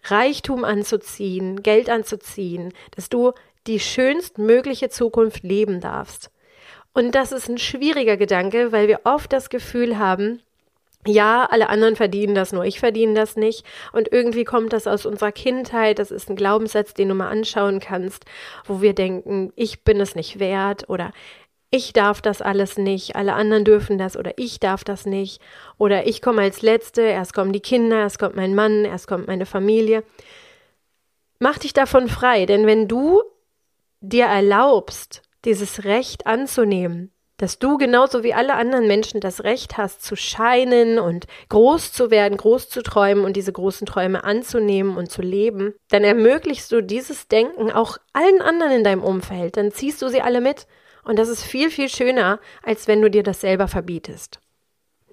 Reichtum 0.05 0.65
anzuziehen, 0.65 1.63
Geld 1.63 1.91
anzuziehen, 1.91 2.73
dass 2.97 3.09
du 3.09 3.33
die 3.67 3.81
schönstmögliche 3.81 4.89
Zukunft 4.89 5.43
leben 5.43 5.81
darfst. 5.81 6.31
Und 6.95 7.15
das 7.15 7.33
ist 7.33 7.49
ein 7.49 7.59
schwieriger 7.59 8.17
Gedanke, 8.17 8.73
weil 8.73 8.89
wir 8.89 9.01
oft 9.05 9.33
das 9.33 9.49
Gefühl 9.51 9.99
haben, 9.99 10.43
ja, 11.05 11.47
alle 11.51 11.69
anderen 11.69 11.97
verdienen 11.97 12.35
das, 12.35 12.53
nur 12.53 12.65
ich 12.65 12.79
verdiene 12.79 13.15
das 13.15 13.35
nicht. 13.37 13.65
Und 13.93 14.13
irgendwie 14.13 14.45
kommt 14.45 14.73
das 14.73 14.87
aus 14.87 15.05
unserer 15.05 15.33
Kindheit. 15.33 15.99
Das 15.99 16.13
ist 16.13 16.31
ein 16.31 16.37
Glaubenssatz, 16.37 16.95
den 16.95 17.09
du 17.09 17.15
mal 17.15 17.29
anschauen 17.29 17.81
kannst, 17.81 18.25
wo 18.67 18.83
wir 18.83 18.95
denken, 18.95 19.53
ich 19.57 19.83
bin 19.83 20.01
es 20.01 20.15
nicht 20.15 20.39
wert 20.39 20.89
oder 20.89 21.13
ich 21.71 21.93
darf 21.95 22.21
das 22.21 22.43
alles 22.43 22.77
nicht, 22.77 23.17
alle 23.17 23.33
anderen 23.33 23.65
dürfen 23.65 23.97
das 23.97 24.17
oder 24.17 24.33
ich 24.37 24.61
darf 24.61 24.85
das 24.85 25.07
nicht 25.07 25.41
oder 25.79 26.07
ich 26.07 26.21
komme 26.21 26.43
als 26.43 26.61
Letzte, 26.61 27.01
erst 27.01 27.33
kommen 27.33 27.53
die 27.55 27.61
Kinder, 27.61 28.01
erst 28.01 28.19
kommt 28.19 28.37
mein 28.37 28.55
Mann, 28.55 28.85
erst 28.85 29.09
kommt 29.09 29.27
meine 29.27 29.47
Familie. 29.47 30.05
Mach 31.39 31.59
dich 31.59 31.73
davon 31.73 32.09
frei, 32.09 32.45
denn 32.45 32.67
wenn 32.67 32.89
du 32.89 33.23
dir 34.03 34.27
erlaubst, 34.27 35.23
dieses 35.45 35.85
Recht 35.85 36.27
anzunehmen, 36.27 37.13
dass 37.37 37.59
du 37.59 37.77
genauso 37.77 38.23
wie 38.23 38.35
alle 38.35 38.55
anderen 38.55 38.87
Menschen 38.87 39.21
das 39.21 39.43
Recht 39.43 39.77
hast, 39.77 40.05
zu 40.05 40.15
scheinen 40.15 40.99
und 41.01 41.27
groß 41.49 41.93
zu 41.93 42.11
werden, 42.11 42.37
groß 42.37 42.69
zu 42.69 42.83
träumen 42.83 43.25
und 43.25 43.37
diese 43.37 43.53
großen 43.53 43.87
Träume 43.87 44.23
anzunehmen 44.23 44.97
und 44.97 45.11
zu 45.11 45.23
leben, 45.23 45.75
dann 45.89 46.05
ermöglichst 46.05 46.71
du 46.71 46.83
dieses 46.83 47.27
Denken 47.27 47.73
auch 47.73 47.99
allen 48.13 48.41
anderen 48.41 48.73
in 48.73 48.85
deinem 48.85 49.03
Umfeld, 49.03 49.57
dann 49.57 49.73
ziehst 49.73 50.01
du 50.03 50.09
sie 50.09 50.23
alle 50.23 50.41
mit 50.41 50.67
und 51.05 51.19
das 51.19 51.29
ist 51.29 51.43
viel, 51.43 51.71
viel 51.71 51.89
schöner, 51.89 52.39
als 52.63 52.87
wenn 52.87 53.03
du 53.03 53.11
dir 53.11 53.25
das 53.25 53.41
selber 53.41 53.67
verbietest. 53.67 54.39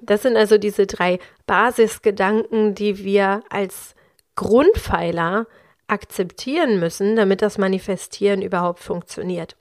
Das 0.02 0.22
sind 0.22 0.38
also 0.38 0.58
diese 0.58 0.86
drei 0.86 1.20
Basisgedanken, 1.48 2.76
die 2.76 3.04
wir 3.04 3.42
als 3.50 3.96
Grundpfeiler 4.36 5.48
akzeptieren 5.88 6.80
müssen, 6.80 7.16
damit 7.16 7.42
das 7.42 7.58
Manifestieren 7.58 8.42
überhaupt 8.42 8.80
funktioniert. 8.80 9.58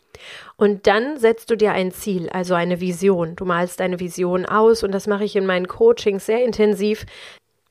Und 0.61 0.89
dann 0.89 1.19
setzt 1.19 1.51
du 1.51 1.57
dir 1.57 1.71
ein 1.71 1.93
Ziel, 1.93 2.29
also 2.31 2.55
eine 2.55 2.81
Vision. 2.81 3.37
Du 3.37 3.45
malst 3.45 3.79
deine 3.79 4.01
Vision 4.01 4.45
aus 4.45 4.83
und 4.83 4.91
das 4.91 5.07
mache 5.07 5.23
ich 5.23 5.37
in 5.37 5.47
meinen 5.47 5.69
Coachings 5.69 6.27
sehr 6.27 6.45
intensiv, 6.45 7.07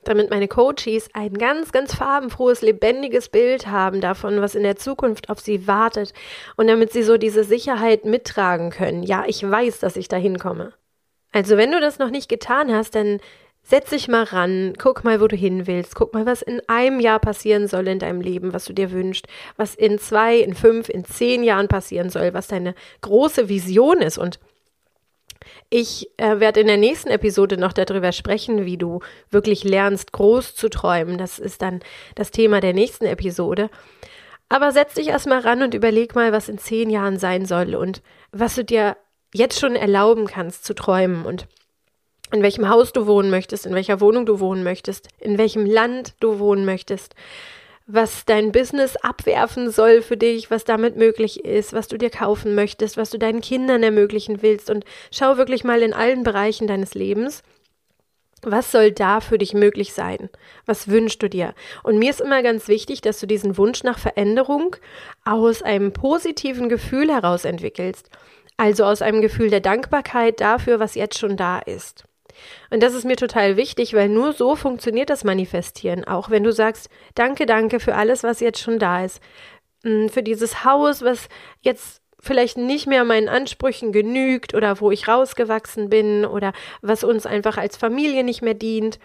damit 0.06 0.30
meine 0.30 0.48
Coaches 0.48 1.10
ein 1.14 1.34
ganz, 1.34 1.74
ganz 1.74 1.94
farbenfrohes, 1.94 2.62
lebendiges 2.62 3.28
Bild 3.28 3.68
haben 3.68 4.00
davon, 4.00 4.40
was 4.40 4.56
in 4.56 4.64
der 4.64 4.78
Zukunft 4.78 5.30
auf 5.30 5.42
sie 5.42 5.68
wartet 5.68 6.14
und 6.56 6.68
damit 6.68 6.94
sie 6.94 7.04
so 7.04 7.18
diese 7.18 7.44
Sicherheit 7.44 8.06
mittragen 8.06 8.70
können. 8.70 9.04
Ja, 9.04 9.26
ich 9.28 9.44
weiß, 9.44 9.80
dass 9.80 9.98
ich 9.98 10.08
da 10.08 10.16
hinkomme. 10.16 10.72
Also 11.34 11.58
wenn 11.58 11.74
du 11.74 11.82
das 11.82 12.00
noch 12.00 12.10
nicht 12.10 12.30
getan 12.30 12.74
hast, 12.74 12.96
dann 12.96 13.20
setz 13.68 13.90
dich 13.90 14.08
mal 14.08 14.24
ran, 14.24 14.76
guck 14.78 15.04
mal, 15.04 15.20
wo 15.20 15.28
du 15.28 15.36
hin 15.36 15.68
willst, 15.68 15.94
guck 15.94 16.14
mal, 16.14 16.26
was 16.26 16.42
in 16.42 16.62
einem 16.68 17.02
Jahr 17.02 17.20
passieren 17.20 17.68
soll 17.68 17.88
in 17.90 18.00
deinem 18.00 18.22
Leben, 18.22 18.54
was 18.54 18.64
du 18.64 18.74
dir 18.74 18.92
wünschst, 18.92 19.28
was 19.58 19.76
in 19.76 20.00
zwei, 20.00 20.38
in 20.38 20.54
fünf, 20.56 20.88
in 20.88 21.04
zehn 21.04 21.44
Jahren 21.44 21.68
passieren 21.68 22.10
soll, 22.10 22.34
was 22.34 22.48
deine 22.48 22.76
große 23.02 23.50
Vision 23.50 24.02
ist 24.02 24.18
und 24.18 24.40
ich 25.70 26.10
äh, 26.18 26.40
werde 26.40 26.62
in 26.62 26.68
der 26.68 26.78
nächsten 26.78 27.10
Episode 27.10 27.58
noch 27.58 27.74
darüber 27.74 28.14
sprechen, 28.14 28.66
wie 28.66 28.78
du 28.78 29.02
wirklich 29.32 29.66
lernst, 29.66 30.14
groß 30.14 30.56
zu 30.56 30.70
träumen. 30.70 31.18
Das 31.18 31.40
ist 31.40 31.62
dann 31.62 31.82
das 32.16 32.32
Thema 32.32 32.60
der 32.60 32.74
nächsten 32.74 33.06
Episode. 33.06 33.70
Aber 34.50 34.72
setz 34.72 34.94
dich 34.94 35.10
erstmal 35.10 35.40
ran 35.40 35.62
und 35.62 35.74
überleg 35.74 36.16
mal, 36.16 36.32
was 36.32 36.50
in 36.50 36.58
zehn 36.58 36.90
Jahren 36.90 37.20
sein 37.20 37.46
soll 37.46 37.76
und 37.76 38.02
was 38.32 38.56
du 38.56 38.64
dir 38.64 38.98
jetzt 39.34 39.60
schon 39.60 39.76
erlauben 39.76 40.26
kannst 40.26 40.66
zu 40.66 40.74
träumen 40.74 41.26
und 41.26 41.48
in 42.32 42.44
welchem 42.44 42.70
Haus 42.70 42.94
du 42.94 43.08
wohnen 43.08 43.30
möchtest, 43.30 43.66
in 43.66 43.74
welcher 43.74 44.02
Wohnung 44.02 44.26
du 44.26 44.40
wohnen 44.40 44.64
möchtest, 44.64 45.08
in 45.20 45.38
welchem 45.38 45.66
Land 45.66 46.16
du 46.20 46.40
wohnen 46.40 46.66
möchtest 46.66 47.16
was 47.88 48.26
dein 48.26 48.52
Business 48.52 48.98
abwerfen 48.98 49.72
soll 49.72 50.02
für 50.02 50.18
dich, 50.18 50.52
was 50.52 50.66
damit 50.66 50.98
möglich 50.98 51.46
ist, 51.46 51.72
was 51.72 51.88
du 51.88 51.98
dir 51.98 52.10
kaufen 52.10 52.54
möchtest, 52.54 52.98
was 52.98 53.10
du 53.10 53.18
deinen 53.18 53.40
Kindern 53.40 53.82
ermöglichen 53.82 54.42
willst 54.42 54.70
und 54.70 54.84
schau 55.10 55.38
wirklich 55.38 55.64
mal 55.64 55.82
in 55.82 55.94
allen 55.94 56.24
Bereichen 56.24 56.68
deines 56.68 56.94
Lebens. 56.94 57.44
Was 58.44 58.72
soll 58.72 58.92
da 58.92 59.20
für 59.22 59.38
dich 59.38 59.54
möglich 59.54 59.94
sein? 59.94 60.30
Was 60.66 60.90
wünschst 60.90 61.24
du 61.24 61.30
dir? 61.30 61.56
Und 61.82 61.98
mir 61.98 62.12
ist 62.12 62.22
immer 62.22 62.44
ganz 62.44 62.68
wichtig, 62.68 63.02
dass 63.02 63.20
du 63.20 63.26
diesen 63.26 63.58
Wunsch 63.58 63.84
nach 63.84 63.98
Veränderung 63.98 64.76
aus 65.26 65.64
einem 65.64 65.92
positiven 65.92 66.70
Gefühl 66.70 67.10
heraus 67.10 67.46
entwickelst. 67.46 68.10
Also 68.58 68.84
aus 68.84 69.02
einem 69.02 69.22
Gefühl 69.22 69.50
der 69.50 69.62
Dankbarkeit 69.62 70.42
dafür, 70.42 70.80
was 70.80 70.94
jetzt 70.96 71.18
schon 71.18 71.38
da 71.38 71.60
ist. 71.60 72.07
Und 72.70 72.84
das 72.84 72.94
ist 72.94 73.06
mir 73.06 73.16
total 73.16 73.58
wichtig, 73.58 73.94
weil 73.94 74.10
nur 74.10 74.34
so 74.34 74.56
funktioniert 74.56 75.10
das 75.10 75.24
Manifestieren. 75.24 76.04
Auch 76.04 76.30
wenn 76.30 76.44
du 76.44 76.52
sagst, 76.52 76.90
danke, 77.16 77.46
danke 77.46 77.80
für 77.80 77.96
alles, 77.96 78.24
was 78.24 78.40
jetzt 78.40 78.60
schon 78.60 78.80
da 78.80 79.04
ist. 79.06 79.22
Mm, 79.84 80.08
für 80.08 80.24
dieses 80.24 80.64
Haus, 80.64 81.02
was 81.02 81.30
jetzt 81.62 82.02
vielleicht 82.20 82.58
nicht 82.58 82.88
mehr 82.88 83.06
meinen 83.06 83.30
Ansprüchen 83.30 83.92
genügt 83.92 84.54
oder 84.54 84.82
wo 84.82 84.92
ich 84.92 85.08
rausgewachsen 85.08 85.90
bin 85.90 86.26
oder 86.26 86.54
was 86.82 87.04
uns 87.04 87.26
einfach 87.26 87.58
als 87.58 87.78
Familie 87.78 88.24
nicht 88.24 88.42
mehr 88.42 88.56
dient. 88.56 89.00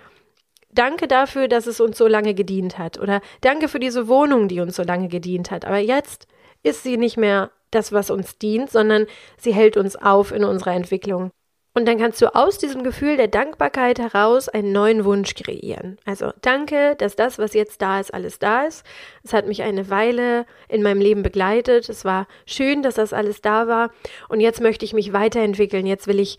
Danke 0.70 1.06
dafür, 1.06 1.48
dass 1.48 1.66
es 1.66 1.80
uns 1.80 1.98
so 1.98 2.06
lange 2.06 2.34
gedient 2.34 2.78
hat. 2.78 2.98
Oder 2.98 3.20
danke 3.42 3.68
für 3.68 3.78
diese 3.78 4.08
Wohnung, 4.08 4.48
die 4.48 4.60
uns 4.60 4.76
so 4.76 4.82
lange 4.82 5.08
gedient 5.08 5.50
hat. 5.50 5.66
Aber 5.66 5.78
jetzt 5.78 6.26
ist 6.62 6.82
sie 6.82 6.96
nicht 6.96 7.18
mehr 7.18 7.50
das, 7.70 7.92
was 7.92 8.10
uns 8.10 8.38
dient, 8.38 8.70
sondern 8.70 9.06
sie 9.36 9.52
hält 9.52 9.76
uns 9.76 9.96
auf 9.96 10.32
in 10.32 10.44
unserer 10.44 10.74
Entwicklung. 10.74 11.32
Und 11.74 11.88
dann 11.88 11.98
kannst 11.98 12.20
du 12.20 12.34
aus 12.34 12.58
diesem 12.58 12.84
Gefühl 12.84 13.16
der 13.16 13.28
Dankbarkeit 13.28 13.98
heraus 13.98 14.48
einen 14.48 14.72
neuen 14.72 15.06
Wunsch 15.06 15.34
kreieren. 15.34 15.96
Also 16.04 16.32
danke, 16.42 16.96
dass 16.96 17.16
das, 17.16 17.38
was 17.38 17.54
jetzt 17.54 17.80
da 17.80 17.98
ist, 17.98 18.12
alles 18.12 18.38
da 18.38 18.64
ist. 18.64 18.84
Es 19.24 19.32
hat 19.32 19.46
mich 19.46 19.62
eine 19.62 19.88
Weile 19.88 20.44
in 20.68 20.82
meinem 20.82 21.00
Leben 21.00 21.22
begleitet. 21.22 21.88
Es 21.88 22.04
war 22.04 22.26
schön, 22.44 22.82
dass 22.82 22.96
das 22.96 23.14
alles 23.14 23.40
da 23.40 23.68
war. 23.68 23.90
Und 24.28 24.40
jetzt 24.40 24.60
möchte 24.60 24.84
ich 24.84 24.92
mich 24.92 25.14
weiterentwickeln. 25.14 25.86
Jetzt 25.86 26.06
will 26.06 26.20
ich 26.20 26.38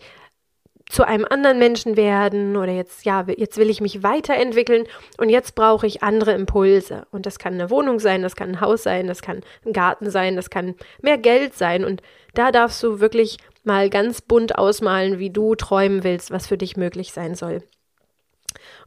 zu 0.88 1.04
einem 1.04 1.24
anderen 1.28 1.58
Menschen 1.58 1.96
werden 1.96 2.56
oder 2.56 2.72
jetzt, 2.72 3.04
ja, 3.04 3.24
jetzt 3.36 3.56
will 3.56 3.70
ich 3.70 3.80
mich 3.80 4.02
weiterentwickeln 4.02 4.84
und 5.16 5.30
jetzt 5.30 5.54
brauche 5.54 5.86
ich 5.86 6.02
andere 6.02 6.32
Impulse. 6.32 7.06
Und 7.10 7.26
das 7.26 7.38
kann 7.38 7.54
eine 7.54 7.70
Wohnung 7.70 8.00
sein, 8.00 8.22
das 8.22 8.36
kann 8.36 8.50
ein 8.50 8.60
Haus 8.60 8.82
sein, 8.82 9.06
das 9.06 9.22
kann 9.22 9.40
ein 9.64 9.72
Garten 9.72 10.10
sein, 10.10 10.36
das 10.36 10.50
kann 10.50 10.74
mehr 11.00 11.18
Geld 11.18 11.54
sein. 11.54 11.84
Und 11.84 12.02
da 12.34 12.52
darfst 12.52 12.82
du 12.82 13.00
wirklich 13.00 13.38
mal 13.64 13.90
ganz 13.90 14.20
bunt 14.20 14.58
ausmalen, 14.58 15.18
wie 15.18 15.30
du 15.30 15.54
träumen 15.54 16.04
willst, 16.04 16.30
was 16.30 16.46
für 16.46 16.58
dich 16.58 16.76
möglich 16.76 17.12
sein 17.12 17.34
soll. 17.34 17.62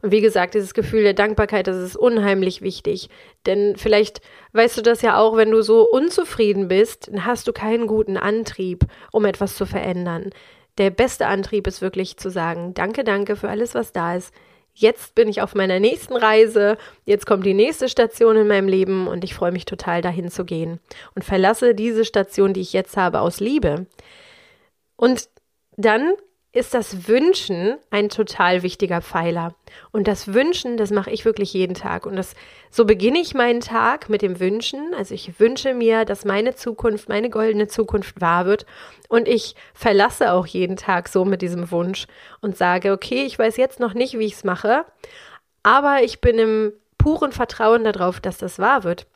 Und 0.00 0.12
wie 0.12 0.20
gesagt, 0.20 0.54
dieses 0.54 0.74
Gefühl 0.74 1.02
der 1.02 1.14
Dankbarkeit, 1.14 1.66
das 1.66 1.76
ist 1.76 1.96
unheimlich 1.96 2.62
wichtig. 2.62 3.10
Denn 3.46 3.76
vielleicht 3.76 4.20
weißt 4.52 4.78
du 4.78 4.82
das 4.82 5.02
ja 5.02 5.18
auch, 5.18 5.36
wenn 5.36 5.50
du 5.50 5.62
so 5.62 5.88
unzufrieden 5.88 6.68
bist, 6.68 7.08
dann 7.08 7.24
hast 7.24 7.48
du 7.48 7.52
keinen 7.52 7.86
guten 7.86 8.16
Antrieb, 8.16 8.84
um 9.12 9.24
etwas 9.24 9.56
zu 9.56 9.66
verändern. 9.66 10.30
Der 10.78 10.90
beste 10.90 11.26
Antrieb 11.26 11.66
ist 11.66 11.82
wirklich 11.82 12.16
zu 12.16 12.30
sagen, 12.30 12.72
danke, 12.74 13.02
danke 13.02 13.34
für 13.34 13.48
alles, 13.48 13.74
was 13.74 13.92
da 13.92 14.14
ist. 14.14 14.32
Jetzt 14.74 15.16
bin 15.16 15.28
ich 15.28 15.42
auf 15.42 15.56
meiner 15.56 15.80
nächsten 15.80 16.16
Reise, 16.16 16.78
jetzt 17.04 17.26
kommt 17.26 17.44
die 17.44 17.54
nächste 17.54 17.88
Station 17.88 18.36
in 18.36 18.46
meinem 18.46 18.68
Leben 18.68 19.08
und 19.08 19.24
ich 19.24 19.34
freue 19.34 19.50
mich 19.50 19.64
total 19.64 20.02
dahin 20.02 20.30
zu 20.30 20.44
gehen 20.44 20.78
und 21.16 21.24
verlasse 21.24 21.74
diese 21.74 22.04
Station, 22.04 22.52
die 22.52 22.60
ich 22.60 22.72
jetzt 22.72 22.96
habe, 22.96 23.18
aus 23.20 23.40
Liebe. 23.40 23.86
Und 24.98 25.30
dann 25.76 26.14
ist 26.52 26.74
das 26.74 27.06
Wünschen 27.06 27.76
ein 27.90 28.08
total 28.08 28.62
wichtiger 28.62 29.00
Pfeiler. 29.00 29.54
Und 29.92 30.08
das 30.08 30.32
Wünschen, 30.34 30.76
das 30.76 30.90
mache 30.90 31.10
ich 31.10 31.24
wirklich 31.24 31.52
jeden 31.52 31.74
Tag. 31.74 32.04
Und 32.04 32.16
das, 32.16 32.34
so 32.70 32.84
beginne 32.84 33.20
ich 33.20 33.34
meinen 33.34 33.60
Tag 33.60 34.08
mit 34.08 34.22
dem 34.22 34.40
Wünschen. 34.40 34.92
Also 34.96 35.14
ich 35.14 35.38
wünsche 35.38 35.72
mir, 35.72 36.04
dass 36.04 36.24
meine 36.24 36.56
Zukunft, 36.56 37.08
meine 37.08 37.30
goldene 37.30 37.68
Zukunft 37.68 38.20
wahr 38.20 38.46
wird. 38.46 38.66
Und 39.08 39.28
ich 39.28 39.54
verlasse 39.72 40.32
auch 40.32 40.46
jeden 40.46 40.76
Tag 40.76 41.08
so 41.08 41.24
mit 41.24 41.42
diesem 41.42 41.70
Wunsch 41.70 42.06
und 42.40 42.56
sage, 42.56 42.92
okay, 42.92 43.24
ich 43.24 43.38
weiß 43.38 43.56
jetzt 43.56 43.78
noch 43.78 43.94
nicht, 43.94 44.18
wie 44.18 44.26
ich 44.26 44.34
es 44.34 44.44
mache, 44.44 44.84
aber 45.62 46.02
ich 46.02 46.20
bin 46.20 46.38
im 46.38 46.72
puren 46.96 47.30
Vertrauen 47.30 47.84
darauf, 47.84 48.20
dass 48.20 48.38
das 48.38 48.58
wahr 48.58 48.84
wird. 48.84 49.06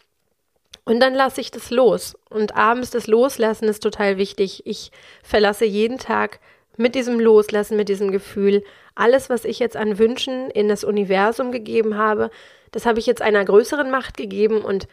Und 0.85 1.01
dann 1.01 1.15
lasse 1.15 1.41
ich 1.41 1.51
das 1.51 1.71
los. 1.71 2.17
Und 2.29 2.57
abends 2.57 2.91
das 2.91 3.07
Loslassen 3.07 3.69
ist 3.69 3.83
total 3.83 4.19
wichtig. 4.19 4.63
Ich 4.67 4.91
verlasse 5.23 5.65
jeden 5.65 5.99
Tag 5.99 6.41
mit 6.77 6.95
diesem 6.95 7.21
Loslassen, 7.21 7.77
mit 7.77 7.89
diesem 7.89 8.11
Gefühl, 8.11 8.65
alles, 8.95 9.31
was 9.31 9.45
ich 9.45 9.59
jetzt 9.59 9.77
an 9.77 9.99
Wünschen 9.99 10.51
in 10.51 10.69
das 10.69 10.85
Universum 10.85 11.53
gegeben 11.53 11.97
habe, 11.97 12.31
das 12.73 12.87
habe 12.87 12.99
ich 12.99 13.07
jetzt 13.07 13.23
einer 13.23 13.45
größeren 13.45 13.91
Macht 13.91 14.17
gegeben 14.17 14.63
und 14.63 14.89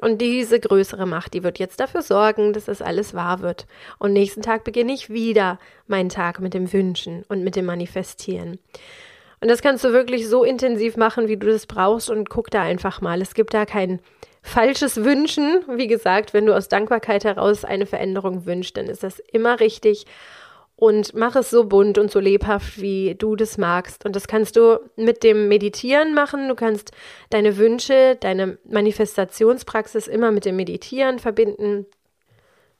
und 0.00 0.20
diese 0.20 0.60
größere 0.60 1.06
Macht, 1.06 1.34
die 1.34 1.42
wird 1.42 1.58
jetzt 1.58 1.80
dafür 1.80 2.02
sorgen, 2.02 2.52
dass 2.52 2.66
das 2.66 2.82
alles 2.82 3.14
wahr 3.14 3.40
wird. 3.40 3.66
Und 3.98 4.12
nächsten 4.12 4.42
Tag 4.42 4.62
beginne 4.62 4.92
ich 4.92 5.10
wieder 5.10 5.58
meinen 5.88 6.08
Tag 6.08 6.38
mit 6.38 6.54
dem 6.54 6.72
Wünschen 6.72 7.24
und 7.28 7.42
mit 7.42 7.56
dem 7.56 7.64
Manifestieren. 7.64 8.60
Und 9.40 9.48
das 9.48 9.60
kannst 9.60 9.84
du 9.84 9.92
wirklich 9.92 10.28
so 10.28 10.44
intensiv 10.44 10.96
machen, 10.96 11.26
wie 11.26 11.36
du 11.36 11.48
das 11.48 11.66
brauchst 11.66 12.10
und 12.10 12.30
guck 12.30 12.50
da 12.50 12.62
einfach 12.62 13.00
mal. 13.00 13.20
Es 13.20 13.34
gibt 13.34 13.54
da 13.54 13.66
kein 13.66 14.00
falsches 14.48 15.04
Wünschen. 15.04 15.62
Wie 15.76 15.86
gesagt, 15.86 16.34
wenn 16.34 16.46
du 16.46 16.56
aus 16.56 16.68
Dankbarkeit 16.68 17.24
heraus 17.24 17.64
eine 17.64 17.86
Veränderung 17.86 18.46
wünschst, 18.46 18.76
dann 18.76 18.86
ist 18.86 19.02
das 19.02 19.20
immer 19.32 19.60
richtig. 19.60 20.06
Und 20.76 21.12
mach 21.14 21.34
es 21.34 21.50
so 21.50 21.64
bunt 21.64 21.98
und 21.98 22.10
so 22.10 22.20
lebhaft, 22.20 22.80
wie 22.80 23.16
du 23.16 23.34
das 23.34 23.58
magst. 23.58 24.04
Und 24.04 24.14
das 24.14 24.28
kannst 24.28 24.54
du 24.54 24.78
mit 24.94 25.24
dem 25.24 25.48
Meditieren 25.48 26.14
machen. 26.14 26.48
Du 26.48 26.54
kannst 26.54 26.92
deine 27.30 27.56
Wünsche, 27.56 28.16
deine 28.20 28.58
Manifestationspraxis 28.64 30.06
immer 30.06 30.30
mit 30.30 30.44
dem 30.44 30.54
Meditieren 30.54 31.18
verbinden. 31.18 31.86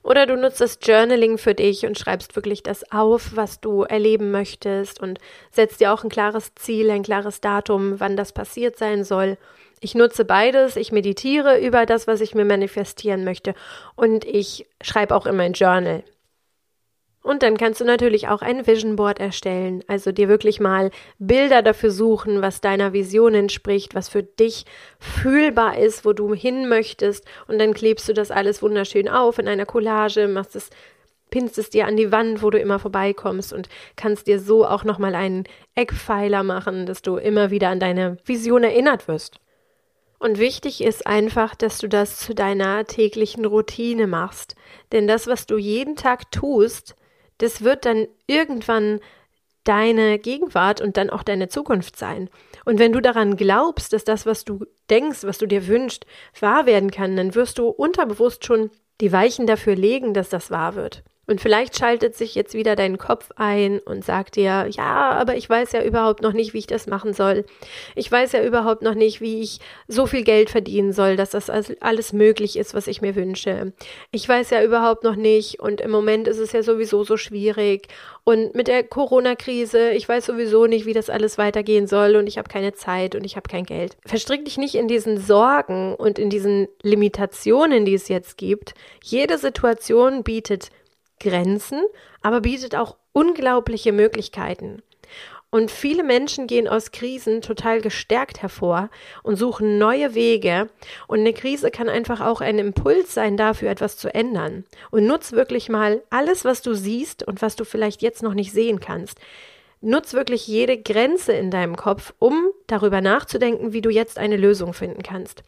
Oder 0.04 0.26
du 0.26 0.36
nutzt 0.36 0.60
das 0.60 0.78
Journaling 0.80 1.38
für 1.38 1.54
dich 1.54 1.84
und 1.86 1.98
schreibst 1.98 2.36
wirklich 2.36 2.62
das 2.62 2.90
auf, 2.92 3.32
was 3.34 3.60
du 3.60 3.82
erleben 3.82 4.30
möchtest 4.30 5.02
und 5.02 5.18
setzt 5.50 5.80
dir 5.80 5.92
auch 5.92 6.04
ein 6.04 6.08
klares 6.08 6.54
Ziel, 6.54 6.90
ein 6.90 7.02
klares 7.02 7.40
Datum, 7.40 7.98
wann 7.98 8.16
das 8.16 8.32
passiert 8.32 8.78
sein 8.78 9.02
soll. 9.02 9.36
Ich 9.80 9.94
nutze 9.94 10.24
beides. 10.24 10.76
Ich 10.76 10.92
meditiere 10.92 11.58
über 11.58 11.86
das, 11.86 12.06
was 12.06 12.20
ich 12.20 12.34
mir 12.34 12.44
manifestieren 12.44 13.24
möchte. 13.24 13.54
Und 13.96 14.24
ich 14.24 14.66
schreibe 14.80 15.14
auch 15.14 15.26
in 15.26 15.36
mein 15.36 15.52
Journal. 15.52 16.02
Und 17.28 17.42
dann 17.42 17.58
kannst 17.58 17.80
du 17.80 17.84
natürlich 17.84 18.28
auch 18.28 18.40
ein 18.40 18.66
Vision 18.66 18.96
Board 18.96 19.20
erstellen, 19.20 19.84
also 19.86 20.12
dir 20.12 20.28
wirklich 20.28 20.60
mal 20.60 20.90
Bilder 21.18 21.60
dafür 21.60 21.90
suchen, 21.90 22.40
was 22.40 22.62
deiner 22.62 22.94
Vision 22.94 23.34
entspricht, 23.34 23.94
was 23.94 24.08
für 24.08 24.22
dich 24.22 24.64
fühlbar 24.98 25.76
ist, 25.76 26.06
wo 26.06 26.14
du 26.14 26.32
hin 26.32 26.68
möchtest. 26.68 27.26
Und 27.46 27.58
dann 27.58 27.74
klebst 27.74 28.08
du 28.08 28.14
das 28.14 28.30
alles 28.30 28.62
wunderschön 28.62 29.08
auf 29.08 29.38
in 29.38 29.46
einer 29.46 29.66
Collage, 29.66 30.26
machst 30.26 30.56
es, 30.56 30.70
pinst 31.28 31.58
es 31.58 31.68
dir 31.68 31.86
an 31.86 31.96
die 31.96 32.12
Wand, 32.12 32.42
wo 32.42 32.48
du 32.48 32.58
immer 32.58 32.78
vorbeikommst 32.78 33.52
und 33.52 33.68
kannst 33.96 34.26
dir 34.26 34.40
so 34.40 34.64
auch 34.64 34.84
nochmal 34.84 35.14
einen 35.14 35.44
Eckpfeiler 35.74 36.44
machen, 36.44 36.86
dass 36.86 37.02
du 37.02 37.16
immer 37.16 37.50
wieder 37.50 37.68
an 37.68 37.80
deine 37.80 38.16
Vision 38.24 38.64
erinnert 38.64 39.06
wirst. 39.06 39.40
Und 40.18 40.38
wichtig 40.38 40.82
ist 40.82 41.06
einfach, 41.06 41.54
dass 41.54 41.78
du 41.78 41.88
das 41.88 42.16
zu 42.16 42.34
deiner 42.34 42.84
täglichen 42.86 43.44
Routine 43.44 44.06
machst. 44.06 44.56
Denn 44.90 45.06
das, 45.06 45.26
was 45.26 45.46
du 45.46 45.58
jeden 45.58 45.94
Tag 45.94 46.30
tust, 46.32 46.96
das 47.38 47.62
wird 47.62 47.84
dann 47.84 48.08
irgendwann 48.26 49.00
deine 49.62 50.18
Gegenwart 50.18 50.80
und 50.80 50.96
dann 50.96 51.10
auch 51.10 51.22
deine 51.22 51.48
Zukunft 51.48 51.96
sein. 51.96 52.30
Und 52.64 52.78
wenn 52.78 52.92
du 52.92 53.00
daran 53.00 53.36
glaubst, 53.36 53.92
dass 53.92 54.02
das, 54.02 54.26
was 54.26 54.44
du 54.44 54.64
denkst, 54.90 55.22
was 55.22 55.38
du 55.38 55.46
dir 55.46 55.66
wünschst, 55.66 56.06
wahr 56.40 56.66
werden 56.66 56.90
kann, 56.90 57.16
dann 57.16 57.34
wirst 57.34 57.58
du 57.58 57.68
unterbewusst 57.68 58.44
schon 58.44 58.70
die 59.00 59.12
Weichen 59.12 59.46
dafür 59.46 59.76
legen, 59.76 60.14
dass 60.14 60.30
das 60.30 60.50
wahr 60.50 60.74
wird. 60.74 61.04
Und 61.28 61.42
vielleicht 61.42 61.78
schaltet 61.78 62.16
sich 62.16 62.34
jetzt 62.34 62.54
wieder 62.54 62.74
dein 62.74 62.96
Kopf 62.96 63.30
ein 63.36 63.80
und 63.80 64.02
sagt 64.02 64.36
dir, 64.36 64.66
ja, 64.70 65.10
aber 65.10 65.36
ich 65.36 65.48
weiß 65.48 65.72
ja 65.72 65.84
überhaupt 65.84 66.22
noch 66.22 66.32
nicht, 66.32 66.54
wie 66.54 66.58
ich 66.58 66.66
das 66.66 66.86
machen 66.86 67.12
soll. 67.12 67.44
Ich 67.94 68.10
weiß 68.10 68.32
ja 68.32 68.42
überhaupt 68.42 68.80
noch 68.80 68.94
nicht, 68.94 69.20
wie 69.20 69.42
ich 69.42 69.60
so 69.88 70.06
viel 70.06 70.24
Geld 70.24 70.48
verdienen 70.48 70.94
soll, 70.94 71.16
dass 71.16 71.30
das 71.30 71.50
alles 71.50 72.14
möglich 72.14 72.56
ist, 72.56 72.72
was 72.72 72.86
ich 72.86 73.02
mir 73.02 73.14
wünsche. 73.14 73.74
Ich 74.10 74.26
weiß 74.26 74.48
ja 74.48 74.64
überhaupt 74.64 75.04
noch 75.04 75.16
nicht 75.16 75.60
und 75.60 75.82
im 75.82 75.90
Moment 75.90 76.28
ist 76.28 76.38
es 76.38 76.52
ja 76.52 76.62
sowieso 76.62 77.04
so 77.04 77.18
schwierig. 77.18 77.88
Und 78.24 78.54
mit 78.54 78.68
der 78.68 78.82
Corona-Krise, 78.82 79.90
ich 79.90 80.08
weiß 80.08 80.26
sowieso 80.26 80.66
nicht, 80.66 80.86
wie 80.86 80.94
das 80.94 81.10
alles 81.10 81.36
weitergehen 81.36 81.86
soll 81.86 82.16
und 82.16 82.26
ich 82.26 82.38
habe 82.38 82.48
keine 82.48 82.72
Zeit 82.72 83.14
und 83.14 83.24
ich 83.24 83.36
habe 83.36 83.48
kein 83.50 83.64
Geld. 83.64 83.98
Verstrick 84.06 84.46
dich 84.46 84.56
nicht 84.56 84.76
in 84.76 84.88
diesen 84.88 85.18
Sorgen 85.18 85.94
und 85.94 86.18
in 86.18 86.30
diesen 86.30 86.68
Limitationen, 86.82 87.84
die 87.84 87.94
es 87.94 88.08
jetzt 88.08 88.38
gibt. 88.38 88.72
Jede 89.04 89.36
Situation 89.36 90.24
bietet 90.24 90.70
Grenzen, 91.20 91.82
aber 92.22 92.40
bietet 92.40 92.74
auch 92.74 92.96
unglaubliche 93.12 93.92
Möglichkeiten. 93.92 94.82
Und 95.50 95.70
viele 95.70 96.02
Menschen 96.02 96.46
gehen 96.46 96.68
aus 96.68 96.92
Krisen 96.92 97.40
total 97.40 97.80
gestärkt 97.80 98.42
hervor 98.42 98.90
und 99.22 99.36
suchen 99.36 99.78
neue 99.78 100.14
Wege. 100.14 100.68
Und 101.06 101.20
eine 101.20 101.32
Krise 101.32 101.70
kann 101.70 101.88
einfach 101.88 102.20
auch 102.20 102.42
ein 102.42 102.58
Impuls 102.58 103.14
sein, 103.14 103.38
dafür 103.38 103.70
etwas 103.70 103.96
zu 103.96 104.14
ändern. 104.14 104.64
Und 104.90 105.06
nutz 105.06 105.32
wirklich 105.32 105.70
mal 105.70 106.02
alles, 106.10 106.44
was 106.44 106.60
du 106.60 106.74
siehst 106.74 107.26
und 107.26 107.40
was 107.40 107.56
du 107.56 107.64
vielleicht 107.64 108.02
jetzt 108.02 108.22
noch 108.22 108.34
nicht 108.34 108.52
sehen 108.52 108.78
kannst. 108.78 109.18
Nutz 109.80 110.12
wirklich 110.12 110.46
jede 110.46 110.76
Grenze 110.76 111.32
in 111.32 111.50
deinem 111.50 111.76
Kopf, 111.76 112.12
um 112.18 112.48
darüber 112.66 113.00
nachzudenken, 113.00 113.72
wie 113.72 113.80
du 113.80 113.90
jetzt 113.90 114.18
eine 114.18 114.36
Lösung 114.36 114.74
finden 114.74 115.02
kannst. 115.02 115.44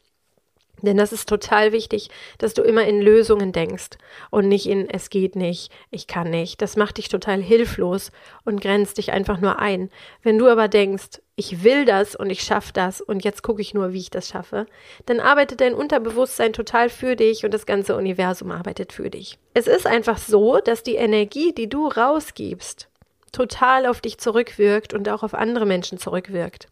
Denn 0.82 0.96
das 0.96 1.12
ist 1.12 1.28
total 1.28 1.72
wichtig, 1.72 2.10
dass 2.38 2.54
du 2.54 2.62
immer 2.62 2.84
in 2.84 3.00
Lösungen 3.00 3.52
denkst 3.52 3.90
und 4.30 4.48
nicht 4.48 4.66
in 4.66 4.88
es 4.88 5.10
geht 5.10 5.36
nicht, 5.36 5.72
ich 5.90 6.06
kann 6.06 6.30
nicht. 6.30 6.62
Das 6.62 6.76
macht 6.76 6.98
dich 6.98 7.08
total 7.08 7.42
hilflos 7.42 8.12
und 8.44 8.60
grenzt 8.60 8.98
dich 8.98 9.12
einfach 9.12 9.40
nur 9.40 9.58
ein. 9.58 9.90
Wenn 10.22 10.38
du 10.38 10.48
aber 10.48 10.68
denkst, 10.68 11.20
ich 11.36 11.64
will 11.64 11.84
das 11.84 12.14
und 12.14 12.28
ich 12.28 12.42
schaffe 12.42 12.72
das 12.74 13.00
und 13.00 13.24
jetzt 13.24 13.42
gucke 13.42 13.62
ich 13.62 13.72
nur, 13.72 13.92
wie 13.92 14.00
ich 14.00 14.10
das 14.10 14.28
schaffe, 14.28 14.66
dann 15.06 15.20
arbeitet 15.20 15.60
dein 15.60 15.74
Unterbewusstsein 15.74 16.52
total 16.52 16.90
für 16.90 17.16
dich 17.16 17.44
und 17.44 17.54
das 17.54 17.64
ganze 17.64 17.96
Universum 17.96 18.50
arbeitet 18.50 18.92
für 18.92 19.08
dich. 19.08 19.38
Es 19.54 19.66
ist 19.66 19.86
einfach 19.86 20.18
so, 20.18 20.58
dass 20.58 20.82
die 20.82 20.96
Energie, 20.96 21.54
die 21.54 21.68
du 21.68 21.88
rausgibst, 21.88 22.88
total 23.32 23.86
auf 23.86 24.00
dich 24.00 24.18
zurückwirkt 24.18 24.92
und 24.92 25.08
auch 25.08 25.22
auf 25.22 25.34
andere 25.34 25.66
Menschen 25.66 25.98
zurückwirkt. 25.98 26.68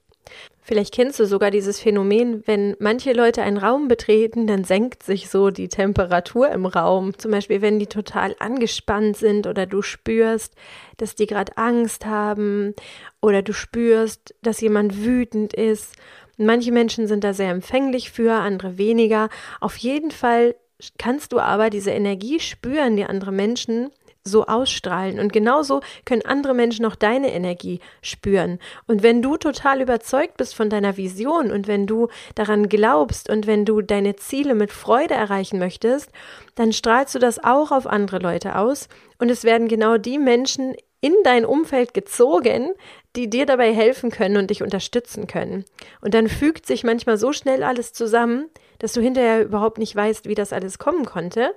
Vielleicht 0.60 0.92
kennst 0.94 1.18
du 1.18 1.24
sogar 1.24 1.50
dieses 1.50 1.80
Phänomen, 1.80 2.42
wenn 2.46 2.76
manche 2.78 3.14
Leute 3.14 3.42
einen 3.42 3.56
Raum 3.56 3.88
betreten, 3.88 4.46
dann 4.46 4.64
senkt 4.64 5.02
sich 5.02 5.30
so 5.30 5.48
die 5.48 5.68
Temperatur 5.68 6.50
im 6.50 6.66
Raum. 6.66 7.16
Zum 7.16 7.30
Beispiel, 7.30 7.62
wenn 7.62 7.78
die 7.78 7.86
total 7.86 8.36
angespannt 8.38 9.16
sind 9.16 9.46
oder 9.46 9.64
du 9.64 9.80
spürst, 9.80 10.54
dass 10.98 11.14
die 11.14 11.26
gerade 11.26 11.56
Angst 11.56 12.04
haben 12.04 12.74
oder 13.22 13.40
du 13.40 13.54
spürst, 13.54 14.34
dass 14.42 14.60
jemand 14.60 15.02
wütend 15.02 15.54
ist. 15.54 15.94
Manche 16.36 16.70
Menschen 16.70 17.06
sind 17.06 17.24
da 17.24 17.32
sehr 17.32 17.50
empfänglich 17.50 18.10
für, 18.10 18.34
andere 18.34 18.76
weniger. 18.76 19.30
Auf 19.60 19.78
jeden 19.78 20.10
Fall 20.10 20.54
kannst 20.98 21.32
du 21.32 21.40
aber 21.40 21.70
diese 21.70 21.92
Energie 21.92 22.40
spüren, 22.40 22.96
die 22.96 23.04
andere 23.04 23.32
Menschen 23.32 23.90
so 24.28 24.46
ausstrahlen. 24.46 25.18
Und 25.18 25.32
genauso 25.32 25.80
können 26.04 26.22
andere 26.24 26.54
Menschen 26.54 26.84
auch 26.84 26.94
deine 26.94 27.32
Energie 27.32 27.80
spüren. 28.02 28.58
Und 28.86 29.02
wenn 29.02 29.22
du 29.22 29.36
total 29.36 29.82
überzeugt 29.82 30.36
bist 30.36 30.54
von 30.54 30.70
deiner 30.70 30.96
Vision 30.96 31.50
und 31.50 31.66
wenn 31.66 31.86
du 31.86 32.08
daran 32.34 32.68
glaubst 32.68 33.28
und 33.28 33.46
wenn 33.46 33.64
du 33.64 33.82
deine 33.82 34.16
Ziele 34.16 34.54
mit 34.54 34.70
Freude 34.70 35.14
erreichen 35.14 35.58
möchtest, 35.58 36.10
dann 36.54 36.72
strahlst 36.72 37.14
du 37.14 37.18
das 37.18 37.42
auch 37.42 37.72
auf 37.72 37.86
andere 37.86 38.18
Leute 38.18 38.56
aus. 38.56 38.88
Und 39.18 39.30
es 39.30 39.44
werden 39.44 39.68
genau 39.68 39.98
die 39.98 40.18
Menschen 40.18 40.74
in 41.00 41.14
dein 41.22 41.44
Umfeld 41.44 41.94
gezogen, 41.94 42.72
die 43.14 43.30
dir 43.30 43.46
dabei 43.46 43.72
helfen 43.72 44.10
können 44.10 44.36
und 44.36 44.50
dich 44.50 44.62
unterstützen 44.62 45.26
können. 45.26 45.64
Und 46.00 46.14
dann 46.14 46.28
fügt 46.28 46.66
sich 46.66 46.84
manchmal 46.84 47.18
so 47.18 47.32
schnell 47.32 47.62
alles 47.62 47.92
zusammen, 47.92 48.48
dass 48.78 48.92
du 48.92 49.00
hinterher 49.00 49.44
überhaupt 49.44 49.78
nicht 49.78 49.94
weißt, 49.94 50.28
wie 50.28 50.34
das 50.34 50.52
alles 50.52 50.78
kommen 50.78 51.04
konnte. 51.04 51.54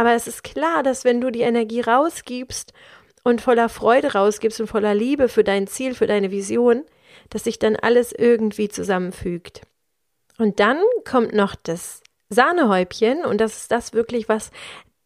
Aber 0.00 0.14
es 0.14 0.26
ist 0.26 0.44
klar, 0.44 0.82
dass 0.82 1.04
wenn 1.04 1.20
du 1.20 1.30
die 1.30 1.42
Energie 1.42 1.82
rausgibst 1.82 2.72
und 3.22 3.42
voller 3.42 3.68
Freude 3.68 4.14
rausgibst 4.14 4.58
und 4.58 4.66
voller 4.66 4.94
Liebe 4.94 5.28
für 5.28 5.44
dein 5.44 5.66
Ziel, 5.66 5.94
für 5.94 6.06
deine 6.06 6.30
Vision, 6.30 6.84
dass 7.28 7.44
sich 7.44 7.58
dann 7.58 7.76
alles 7.76 8.10
irgendwie 8.12 8.70
zusammenfügt. 8.70 9.60
Und 10.38 10.58
dann 10.58 10.78
kommt 11.06 11.34
noch 11.34 11.54
das 11.54 12.00
Sahnehäubchen 12.30 13.26
und 13.26 13.42
das 13.42 13.58
ist 13.58 13.72
das 13.72 13.92
wirklich, 13.92 14.26
was 14.26 14.52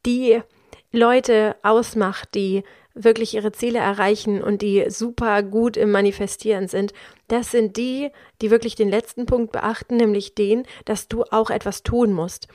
die 0.07 0.41
Leute 0.93 1.57
ausmacht, 1.65 2.29
die 2.37 2.63
wirklich 2.95 3.35
ihre 3.35 3.53
Ziele 3.53 3.81
erreichen 3.81 4.43
und 4.43 4.63
die 4.63 4.85
super 4.89 5.43
gut 5.43 5.77
im 5.77 5.91
Manifestieren 5.91 6.69
sind, 6.69 6.93
das 7.29 7.51
sind 7.51 7.77
die, 7.77 8.11
die 8.41 8.51
wirklich 8.51 8.77
den 8.77 8.89
letzten 8.89 9.27
Punkt 9.27 9.53
beachten, 9.53 9.97
nämlich 9.97 10.35
den, 10.35 10.65
dass 10.85 11.09
du 11.09 11.25
auch 11.25 11.51
etwas 11.51 11.83
tun 11.83 12.13
musst. 12.13 12.49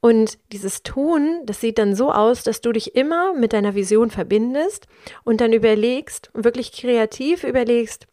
Und 0.00 0.38
dieses 0.52 0.82
Tun, 0.82 1.42
das 1.44 1.60
sieht 1.60 1.78
dann 1.78 1.96
so 1.96 2.12
aus, 2.12 2.44
dass 2.44 2.60
du 2.60 2.72
dich 2.72 2.94
immer 2.94 3.34
mit 3.34 3.52
deiner 3.52 3.74
Vision 3.74 4.10
verbindest 4.10 4.86
und 5.24 5.40
dann 5.40 5.52
überlegst, 5.52 6.30
wirklich 6.34 6.72
kreativ 6.72 7.44
überlegst, 7.44 8.06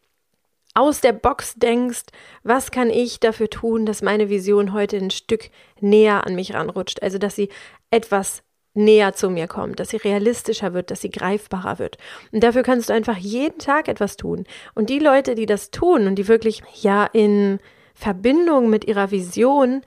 aus 0.74 1.00
der 1.00 1.12
Box 1.12 1.54
denkst, 1.56 2.04
was 2.44 2.70
kann 2.70 2.90
ich 2.90 3.20
dafür 3.20 3.50
tun, 3.50 3.84
dass 3.84 4.02
meine 4.02 4.28
Vision 4.28 4.72
heute 4.72 4.96
ein 4.96 5.10
Stück 5.10 5.50
näher 5.80 6.24
an 6.26 6.34
mich 6.34 6.54
ranrutscht, 6.54 7.02
also 7.02 7.18
dass 7.18 7.34
sie 7.34 7.48
etwas 7.90 8.42
näher 8.78 9.14
zu 9.14 9.30
mir 9.30 9.46
kommt, 9.46 9.80
dass 9.80 9.90
sie 9.90 9.96
realistischer 9.98 10.72
wird, 10.74 10.90
dass 10.90 11.00
sie 11.00 11.10
greifbarer 11.10 11.78
wird. 11.78 11.98
Und 12.32 12.42
dafür 12.42 12.62
kannst 12.62 12.88
du 12.88 12.94
einfach 12.94 13.16
jeden 13.16 13.58
Tag 13.58 13.88
etwas 13.88 14.16
tun. 14.16 14.44
Und 14.74 14.90
die 14.90 14.98
Leute, 14.98 15.34
die 15.34 15.46
das 15.46 15.70
tun 15.70 16.06
und 16.06 16.14
die 16.16 16.28
wirklich 16.28 16.62
ja 16.80 17.04
in 17.04 17.58
Verbindung 17.94 18.70
mit 18.70 18.84
ihrer 18.86 19.10
Vision 19.10 19.82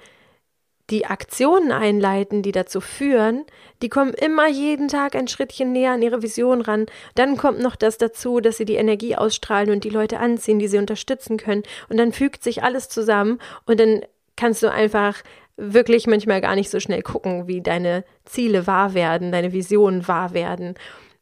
die 0.90 1.06
Aktionen 1.06 1.72
einleiten, 1.72 2.42
die 2.42 2.52
dazu 2.52 2.82
führen, 2.82 3.46
die 3.82 3.88
kommen 3.88 4.14
immer 4.14 4.48
jeden 4.50 4.90
Tag 4.90 5.16
ein 5.16 5.30
Schrittchen 5.30 5.72
näher 5.72 5.94
an 5.94 6.02
ihre 6.02 6.22
Vision 6.22 6.62
ran. 6.62 6.86
Dann 7.16 7.38
kommt 7.38 7.62
noch 7.62 7.78
das 7.78 7.98
dazu, 7.98 8.42
dass 8.42 8.58
sie 8.58 8.66
die 8.66 8.76
Energie 8.76 9.16
ausstrahlen 9.16 9.72
und 9.72 9.86
die 9.86 9.90
Leute 9.90 10.20
anziehen, 10.20 10.60
die 10.60 10.68
sie 10.68 10.78
unterstützen 10.78 11.38
können. 11.38 11.64
Und 11.88 11.98
dann 11.98 12.12
fügt 12.12 12.44
sich 12.44 12.62
alles 12.62 12.90
zusammen 12.90 13.40
und 13.66 13.80
dann 13.80 14.02
kannst 14.36 14.64
du 14.64 14.72
einfach 14.72 15.22
wirklich 15.58 16.08
manchmal 16.08 16.42
gar 16.42 16.56
nicht 16.56 16.70
so 16.70 16.80
schnell 16.80 17.02
gucken, 17.02 17.48
wie 17.48 17.62
deine 17.62 18.04
Ziele 18.26 18.68
wahr 18.68 18.94
werden, 18.94 19.32
deine 19.32 19.54
Visionen 19.54 20.08
wahr 20.08 20.34
werden. 20.34 20.76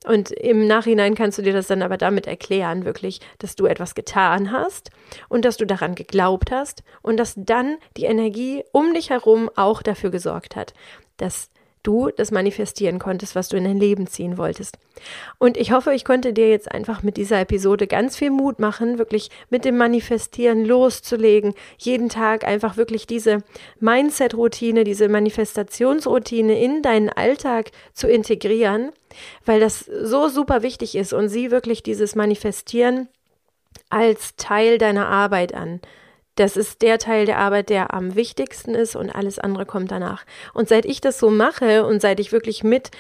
Und 0.06 0.32
im 0.32 0.66
Nachhinein 0.66 1.14
kannst 1.14 1.38
du 1.38 1.42
dir 1.42 1.52
das 1.52 1.68
dann 1.68 1.82
aber 1.82 1.98
damit 1.98 2.26
erklären, 2.26 2.86
wirklich, 2.86 3.20
dass 3.40 3.56
du 3.56 3.66
etwas 3.66 3.96
getan 3.96 4.52
hast 4.52 4.92
und 5.28 5.44
dass 5.44 5.58
du 5.58 5.66
daran 5.66 5.96
geglaubt 5.96 6.52
hast 6.52 6.84
und 7.02 7.18
dass 7.18 7.34
dann 7.36 7.78
die 7.98 8.06
Energie 8.06 8.64
um 8.72 8.94
dich 8.94 9.10
herum 9.10 9.50
auch 9.56 9.82
dafür 9.82 10.10
gesorgt 10.10 10.56
hat, 10.56 10.74
dass 11.18 11.50
du 11.84 12.10
das 12.16 12.32
manifestieren 12.32 13.00
konntest, 13.00 13.36
was 13.36 13.50
du 13.50 13.58
in 13.58 13.64
dein 13.64 13.80
Leben 13.80 14.08
ziehen 14.08 14.38
wolltest. 14.38 14.78
Und 15.38 15.56
ich 15.56 15.72
hoffe, 15.72 15.94
ich 15.94 16.04
konnte 16.04 16.34
dir 16.34 16.50
jetzt 16.50 16.72
einfach 16.72 17.04
mit 17.04 17.18
dieser 17.18 17.40
Episode 17.40 17.88
ganz 17.88 18.18
viel 18.18 18.32
Mut 18.32 18.60
machen, 18.60 18.98
wirklich 18.98 19.30
mit 19.50 19.64
dem 19.66 19.78
Manifestieren 19.78 20.66
loszulegen, 20.66 21.54
jeden 21.78 22.10
Tag 22.10 22.46
einfach 22.46 22.76
wirklich 22.76 23.08
diese 23.08 23.44
Mindset-Routine, 23.80 24.84
diese 24.84 25.08
Manifestationsroutine 25.08 26.62
in 26.62 26.82
deinen 26.82 27.10
Alltag 27.10 27.72
zu 27.94 28.08
integrieren, 28.08 28.92
weil 29.46 29.60
das 29.60 29.80
so 29.80 30.28
super 30.28 30.62
wichtig 30.64 30.96
ist 30.96 31.14
und 31.14 31.30
sie 31.30 31.52
wirklich 31.52 31.82
dieses 31.82 32.16
Manifestieren 32.16 33.08
als 33.90 34.36
Teil 34.36 34.78
deiner 34.78 35.08
Arbeit 35.08 35.54
an 35.54 35.82
das 36.40 36.56
ist 36.56 36.82
der 36.82 37.00
Teil 37.00 37.26
der 37.26 37.38
Arbeit, 37.38 37.70
der 37.70 37.94
am 37.94 38.16
wichtigsten 38.16 38.74
ist 38.74 38.96
und 38.96 39.10
alles 39.10 39.40
andere 39.40 39.66
kommt 39.66 39.92
danach. 39.92 40.24
Und 40.54 40.70
seit 40.70 40.86
ich 40.86 41.02
das 41.02 41.20
so 41.20 41.30
mache 41.30 41.86
und 41.86 42.02
seit 42.02 42.20
ich 42.20 42.32
wirklich 42.32 42.64
mit 42.64 42.92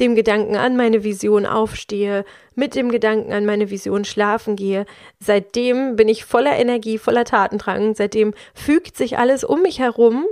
dem 0.00 0.14
Gedanken 0.14 0.56
an 0.56 0.76
meine 0.76 1.04
Vision 1.04 1.46
aufstehe, 1.46 2.24
mit 2.54 2.74
dem 2.74 2.90
Gedanken 2.90 3.32
an 3.32 3.46
meine 3.46 3.70
Vision 3.70 4.04
schlafen 4.04 4.56
gehe. 4.56 4.84
Seitdem 5.20 5.96
bin 5.96 6.08
ich 6.08 6.24
voller 6.24 6.56
Energie, 6.56 6.98
voller 6.98 7.24
Tatendrang. 7.24 7.94
Seitdem 7.94 8.34
fügt 8.54 8.96
sich 8.96 9.18
alles 9.18 9.44
um 9.44 9.62
mich 9.62 9.78
herum 9.78 10.26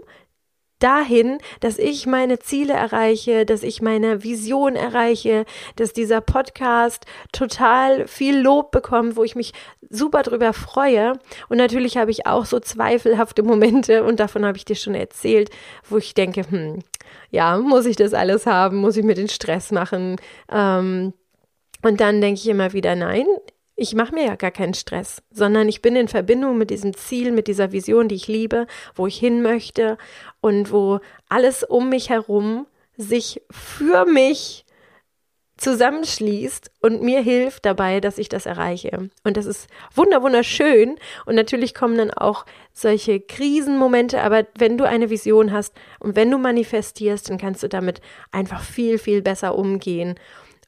dahin, 0.79 1.39
dass 1.61 1.79
ich 1.79 2.07
meine 2.07 2.39
Ziele 2.39 2.75
erreiche, 2.75 3.47
dass 3.47 3.63
ich 3.63 3.81
meine 3.81 4.23
Vision 4.23 4.77
erreiche, 4.77 5.45
dass 5.77 5.93
dieser 5.93 6.21
Podcast 6.21 7.07
total 7.33 8.07
viel 8.07 8.39
Lob 8.39 8.71
bekommt, 8.71 9.17
wo 9.17 9.25
ich 9.25 9.37
mich 9.37 9.53
super 9.89 10.23
drüber 10.23 10.53
freue. 10.53 11.15
Und 11.49 11.59
natürlich 11.59 11.97
habe 11.97 12.11
ich 12.11 12.27
auch 12.27 12.45
so 12.45 12.61
zweifelhafte 12.61 13.43
Momente 13.43 14.05
und 14.05 14.21
davon 14.21 14.45
habe 14.45 14.59
ich 14.59 14.65
dir 14.65 14.77
schon 14.77 14.95
erzählt, 14.95 15.51
wo 15.89 15.97
ich 15.97 16.15
denke, 16.15 16.43
hm, 16.49 16.81
ja, 17.31 17.57
muss 17.59 17.87
ich 17.87 17.97
das 17.97 18.15
alles 18.15 18.47
haben? 18.47 18.77
Muss 18.79 18.97
ich 18.97 19.05
mir 19.05 19.15
den 19.15 19.29
Stress 19.29 19.73
machen? 19.73 20.17
Ähm, 20.51 21.13
und 21.83 22.01
dann 22.01 22.21
denke 22.21 22.41
ich 22.41 22.49
immer 22.49 22.73
wieder, 22.73 22.97
nein, 22.97 23.27
ich 23.77 23.95
mache 23.95 24.15
mir 24.15 24.25
ja 24.25 24.37
gar 24.37 24.51
keinen 24.51 24.75
Stress, 24.75 25.23
sondern 25.31 25.69
ich 25.69 25.83
bin 25.83 25.97
in 25.97 26.09
Verbindung 26.09 26.57
mit 26.57 26.71
diesem 26.71 26.97
Ziel, 26.97 27.31
mit 27.31 27.47
dieser 27.47 27.73
Vision, 27.73 28.09
die 28.09 28.15
ich 28.15 28.27
liebe, 28.27 28.67
wo 28.95 29.07
ich 29.07 29.19
hin 29.19 29.43
möchte 29.43 29.99
und 30.41 30.73
wo 30.73 31.01
alles 31.29 31.63
um 31.63 31.91
mich 31.91 32.09
herum 32.09 32.67
sich 32.97 33.43
für 33.51 34.07
mich 34.07 34.65
zusammenschließt 35.59 36.71
und 36.81 37.03
mir 37.03 37.21
hilft 37.21 37.65
dabei, 37.65 38.01
dass 38.01 38.19
ich 38.19 38.29
das 38.29 38.47
erreiche. 38.47 39.11
Und 39.25 39.37
das 39.37 39.47
ist 39.47 39.69
wunder 39.95 40.23
wunderschön. 40.23 40.97
Und 41.25 41.35
natürlich 41.35 41.75
kommen 41.75 41.97
dann 41.97 42.11
auch 42.11 42.45
solche 42.73 43.21
Krisenmomente, 43.21 44.23
aber 44.23 44.47
wenn 44.59 44.77
du 44.77 44.85
eine 44.85 45.09
Vision 45.09 45.53
hast 45.53 45.75
und 45.99 46.17
wenn 46.17 46.31
du 46.31 46.39
manifestierst, 46.39 47.31
dann 47.31 47.39
kannst 47.39 47.63
du 47.63 47.69
damit 47.69 48.01
einfach 48.33 48.63
viel 48.63 48.99
viel 48.99 49.23
besser 49.23 49.55
umgehen. 49.57 50.19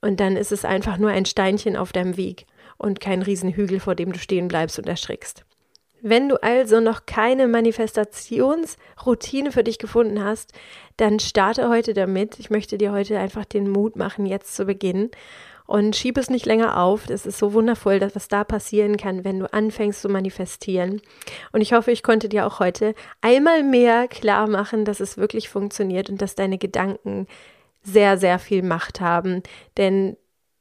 Und 0.01 0.21
dann 0.21 0.37
ist 0.37 0.53
es 0.53 0.65
einfach 0.65 0.97
nur 0.97 1.11
ein 1.11 1.27
Steinchen 1.27 1.77
auf 1.77 1.93
deinem 1.93 2.17
Weg 2.17 2.47
und 2.79 3.01
kein 3.01 3.23
Riesenhügel, 3.23 3.81
vor 3.81 3.95
dem 3.95 4.13
du 4.13 4.19
stehen 4.19 4.49
bleibst 4.49 4.79
und 4.79 4.89
erschrickst. 4.89 5.45
Wenn 6.01 6.29
du 6.29 6.41
also 6.43 6.81
noch 6.81 7.07
keine 7.07 7.49
Manifestationsroutine 7.49 9.51
für 9.51 9.65
dich 9.65 9.79
gefunden 9.79 10.23
hast, 10.23 10.53
dann 10.97 11.19
starte 11.19 11.69
heute 11.69 11.93
damit. 11.93 12.39
Ich 12.39 12.51
möchte 12.51 12.79
dir 12.79 12.93
heute 12.93 13.19
einfach 13.19 13.45
den 13.45 13.69
Mut 13.69 13.97
machen, 13.97 14.25
jetzt 14.25 14.55
zu 14.55 14.65
beginnen. 14.65 15.11
Und 15.67 15.97
schieb 15.97 16.17
es 16.17 16.31
nicht 16.31 16.47
länger 16.47 16.81
auf. 16.81 17.07
Das 17.07 17.27
ist 17.27 17.39
so 17.39 17.53
wundervoll, 17.53 17.99
dass 17.99 18.15
was 18.15 18.29
da 18.29 18.43
passieren 18.43 18.97
kann, 18.97 19.25
wenn 19.25 19.41
du 19.41 19.53
anfängst 19.53 20.01
zu 20.01 20.09
manifestieren. 20.09 21.03
Und 21.53 21.61
ich 21.61 21.75
hoffe, 21.75 21.91
ich 21.91 22.03
konnte 22.03 22.31
dir 22.31 22.47
auch 22.47 22.59
heute 22.59 22.95
einmal 23.21 23.63
mehr 23.65 24.09
klar 24.09 24.49
machen, 24.49 24.87
dass 24.87 25.01
es 25.01 25.19
wirklich 25.19 25.51
funktioniert 25.51 26.09
und 26.09 26.23
dass 26.23 26.35
deine 26.35 26.57
Gedanken 26.57 27.27
sehr, 27.83 28.17
sehr 28.17 28.39
viel 28.39 28.63
Macht 28.63 29.01
haben. 29.01 29.43
Denn 29.77 30.17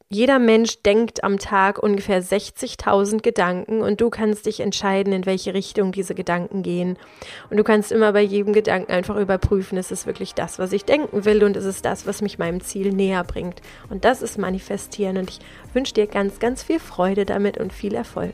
jeder 0.10 0.40
Mensch 0.40 0.82
denkt 0.84 1.26
am 1.26 1.38
Tag 1.38 1.84
ungefähr 1.84 2.24
60.000 2.24 3.22
Gedanken 3.22 3.82
und 3.82 4.00
du 4.00 4.10
kannst 4.10 4.46
dich 4.46 4.62
entscheiden, 4.62 5.12
in 5.12 5.26
welche 5.26 5.54
Richtung 5.54 5.92
diese 5.92 6.16
Gedanken 6.16 6.64
gehen. 6.64 6.98
Und 7.50 7.58
du 7.58 7.64
kannst 7.66 7.92
immer 7.92 8.14
bei 8.14 8.22
jedem 8.22 8.54
Gedanken 8.54 8.90
einfach 8.90 9.18
überprüfen, 9.18 9.78
ist 9.78 9.92
es 9.92 10.06
wirklich 10.06 10.34
das, 10.34 10.60
was 10.60 10.72
ich 10.72 10.86
denken 10.86 11.26
will 11.26 11.44
und 11.44 11.58
ist 11.58 11.66
es 11.66 11.82
das, 11.82 12.08
was 12.08 12.22
mich 12.22 12.40
meinem 12.40 12.62
Ziel 12.62 12.94
näher 12.94 13.26
bringt. 13.26 13.62
Und 13.90 14.06
das 14.06 14.22
ist 14.22 14.38
Manifestieren 14.38 15.18
und 15.18 15.30
ich 15.30 15.40
wünsche 15.74 15.94
dir 15.94 16.08
ganz, 16.08 16.40
ganz 16.40 16.64
viel 16.64 16.80
Freude 16.80 17.26
damit 17.26 17.58
und 17.58 17.74
viel 17.74 17.94
Erfolg. 17.94 18.34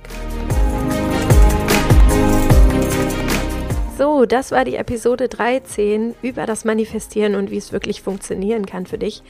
So, 3.98 4.26
das 4.26 4.52
war 4.52 4.66
die 4.66 4.76
Episode 4.76 5.28
13 5.28 6.14
über 6.22 6.46
das 6.46 6.66
Manifestieren 6.66 7.34
und 7.34 7.50
wie 7.50 7.58
es 7.58 7.72
wirklich 7.72 8.02
funktionieren 8.02 8.66
kann 8.66 8.86
für 8.86 8.98
dich. 8.98 9.24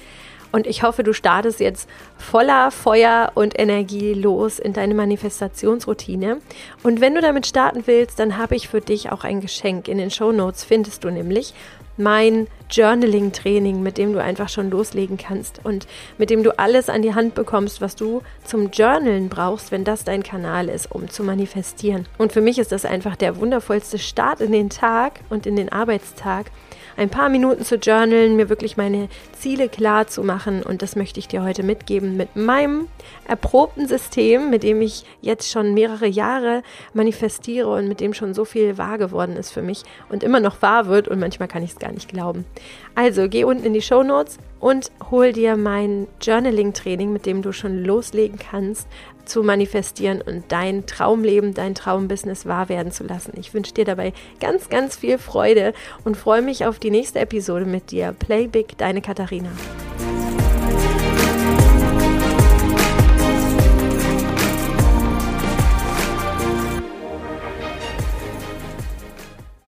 Und 0.54 0.68
ich 0.68 0.84
hoffe, 0.84 1.04
du 1.04 1.14
startest 1.14 1.60
jetzt 1.60 1.90
voller 2.16 2.70
Feuer 2.70 3.32
und 3.34 3.60
Energie 3.60 4.14
los 4.14 4.60
in 4.60 4.72
deine 4.72 4.94
Manifestationsroutine. 4.94 6.42
Und 6.84 7.02
wenn 7.02 7.16
du 7.16 7.22
damit 7.22 7.48
starten 7.48 7.88
willst, 7.88 8.20
dann 8.20 8.38
habe 8.38 8.56
ich 8.56 8.70
für 8.70 8.80
dich 8.80 9.12
auch 9.12 9.24
ein 9.24 9.42
Geschenk. 9.42 9.88
In 9.88 9.98
den 9.98 10.12
Show 10.12 10.32
Notes 10.32 10.64
findest 10.64 11.04
du 11.04 11.10
nämlich 11.10 11.56
mein 11.98 12.46
Journaling-Training, 12.74 13.82
mit 13.82 13.98
dem 13.98 14.14
du 14.14 14.22
einfach 14.22 14.50
schon 14.50 14.70
loslegen 14.70 15.18
kannst 15.18 15.62
und 15.64 15.88
mit 16.18 16.30
dem 16.30 16.44
du 16.44 16.58
alles 16.58 16.90
an 16.90 17.02
die 17.02 17.14
Hand 17.14 17.36
bekommst, 17.36 17.82
was 17.82 17.96
du 17.96 18.22
zum 18.44 18.72
Journalen 18.72 19.30
brauchst, 19.30 19.72
wenn 19.72 19.84
das 19.84 20.04
dein 20.04 20.24
Kanal 20.24 20.70
ist, 20.70 20.92
um 20.92 21.10
zu 21.10 21.24
manifestieren. 21.24 22.08
Und 22.18 22.32
für 22.34 22.42
mich 22.42 22.60
ist 22.60 22.72
das 22.72 22.86
einfach 22.86 23.16
der 23.16 23.38
wundervollste 23.38 24.00
Start 24.00 24.42
in 24.42 24.52
den 24.52 24.70
Tag 24.70 25.20
und 25.30 25.46
in 25.46 25.56
den 25.56 25.72
Arbeitstag, 25.72 26.52
ein 26.98 27.10
paar 27.10 27.30
Minuten 27.30 27.64
zu 27.64 27.76
journalen, 27.76 28.36
mir 28.36 28.50
wirklich 28.50 28.78
meine 28.78 29.10
Ziele 29.38 29.70
klar 29.70 30.08
zu 30.08 30.24
machen. 30.24 30.64
Und 30.64 30.82
das 30.82 30.96
möchte 30.96 31.20
ich 31.20 31.28
dir 31.28 31.44
heute 31.44 31.64
mitgeben 31.64 32.18
mit 32.18 32.36
meinem 32.36 32.88
erprobten 33.28 33.88
System, 33.88 34.50
mit 34.50 34.64
dem 34.64 34.82
ich 34.82 35.04
jetzt 35.22 35.52
schon 35.52 35.74
mehrere 35.74 36.08
Jahre 36.08 36.64
manifestiere 36.94 37.72
und 37.74 37.88
mit 37.88 38.00
dem 38.00 38.14
schon 38.14 38.34
so 38.34 38.46
viel 38.46 38.78
wahr 38.78 38.98
geworden 38.98 39.36
ist 39.38 39.52
für 39.52 39.62
mich 39.62 39.84
und 40.10 40.24
immer 40.24 40.40
noch 40.40 40.62
wahr 40.62 40.88
wird. 40.88 41.08
Und 41.08 41.20
manchmal 41.20 41.48
kann 41.48 41.64
ich 41.64 41.72
es 41.72 41.80
gar 41.80 41.92
nicht 41.92 42.10
glauben. 42.10 42.46
Also 42.96 43.28
geh 43.28 43.44
unten 43.44 43.66
in 43.66 43.74
die 43.74 43.82
Show 43.82 44.04
Notes 44.04 44.38
und 44.60 44.92
hol 45.12 45.34
dir 45.34 45.58
mein 45.58 46.08
Journaling-Training, 46.22 47.12
mit 47.12 47.26
dem 47.26 47.42
du 47.42 47.52
schon 47.52 47.84
loslegen 47.84 48.40
kannst, 48.40 48.88
zu 49.26 49.44
manifestieren 49.44 50.22
und 50.22 50.46
dein 50.50 50.86
Traumleben, 50.86 51.54
dein 51.54 51.76
Traumbusiness 51.76 52.46
wahr 52.46 52.70
werden 52.70 52.92
zu 52.92 53.04
lassen. 53.04 53.34
Ich 53.38 53.54
wünsche 53.54 53.74
dir 53.74 53.86
dabei 53.86 54.14
ganz, 54.40 54.70
ganz 54.70 54.96
viel 54.96 55.18
Freude 55.18 55.74
und 56.04 56.18
freue 56.18 56.42
mich 56.42 56.66
auf 56.66 56.80
die 56.80 56.92
nächste 56.92 57.20
Episode 57.20 57.66
mit 57.66 57.92
dir. 57.92 58.14
Play 58.18 58.48
Big, 58.48 58.78
deine 58.78 59.02
Katharina. 59.02 59.50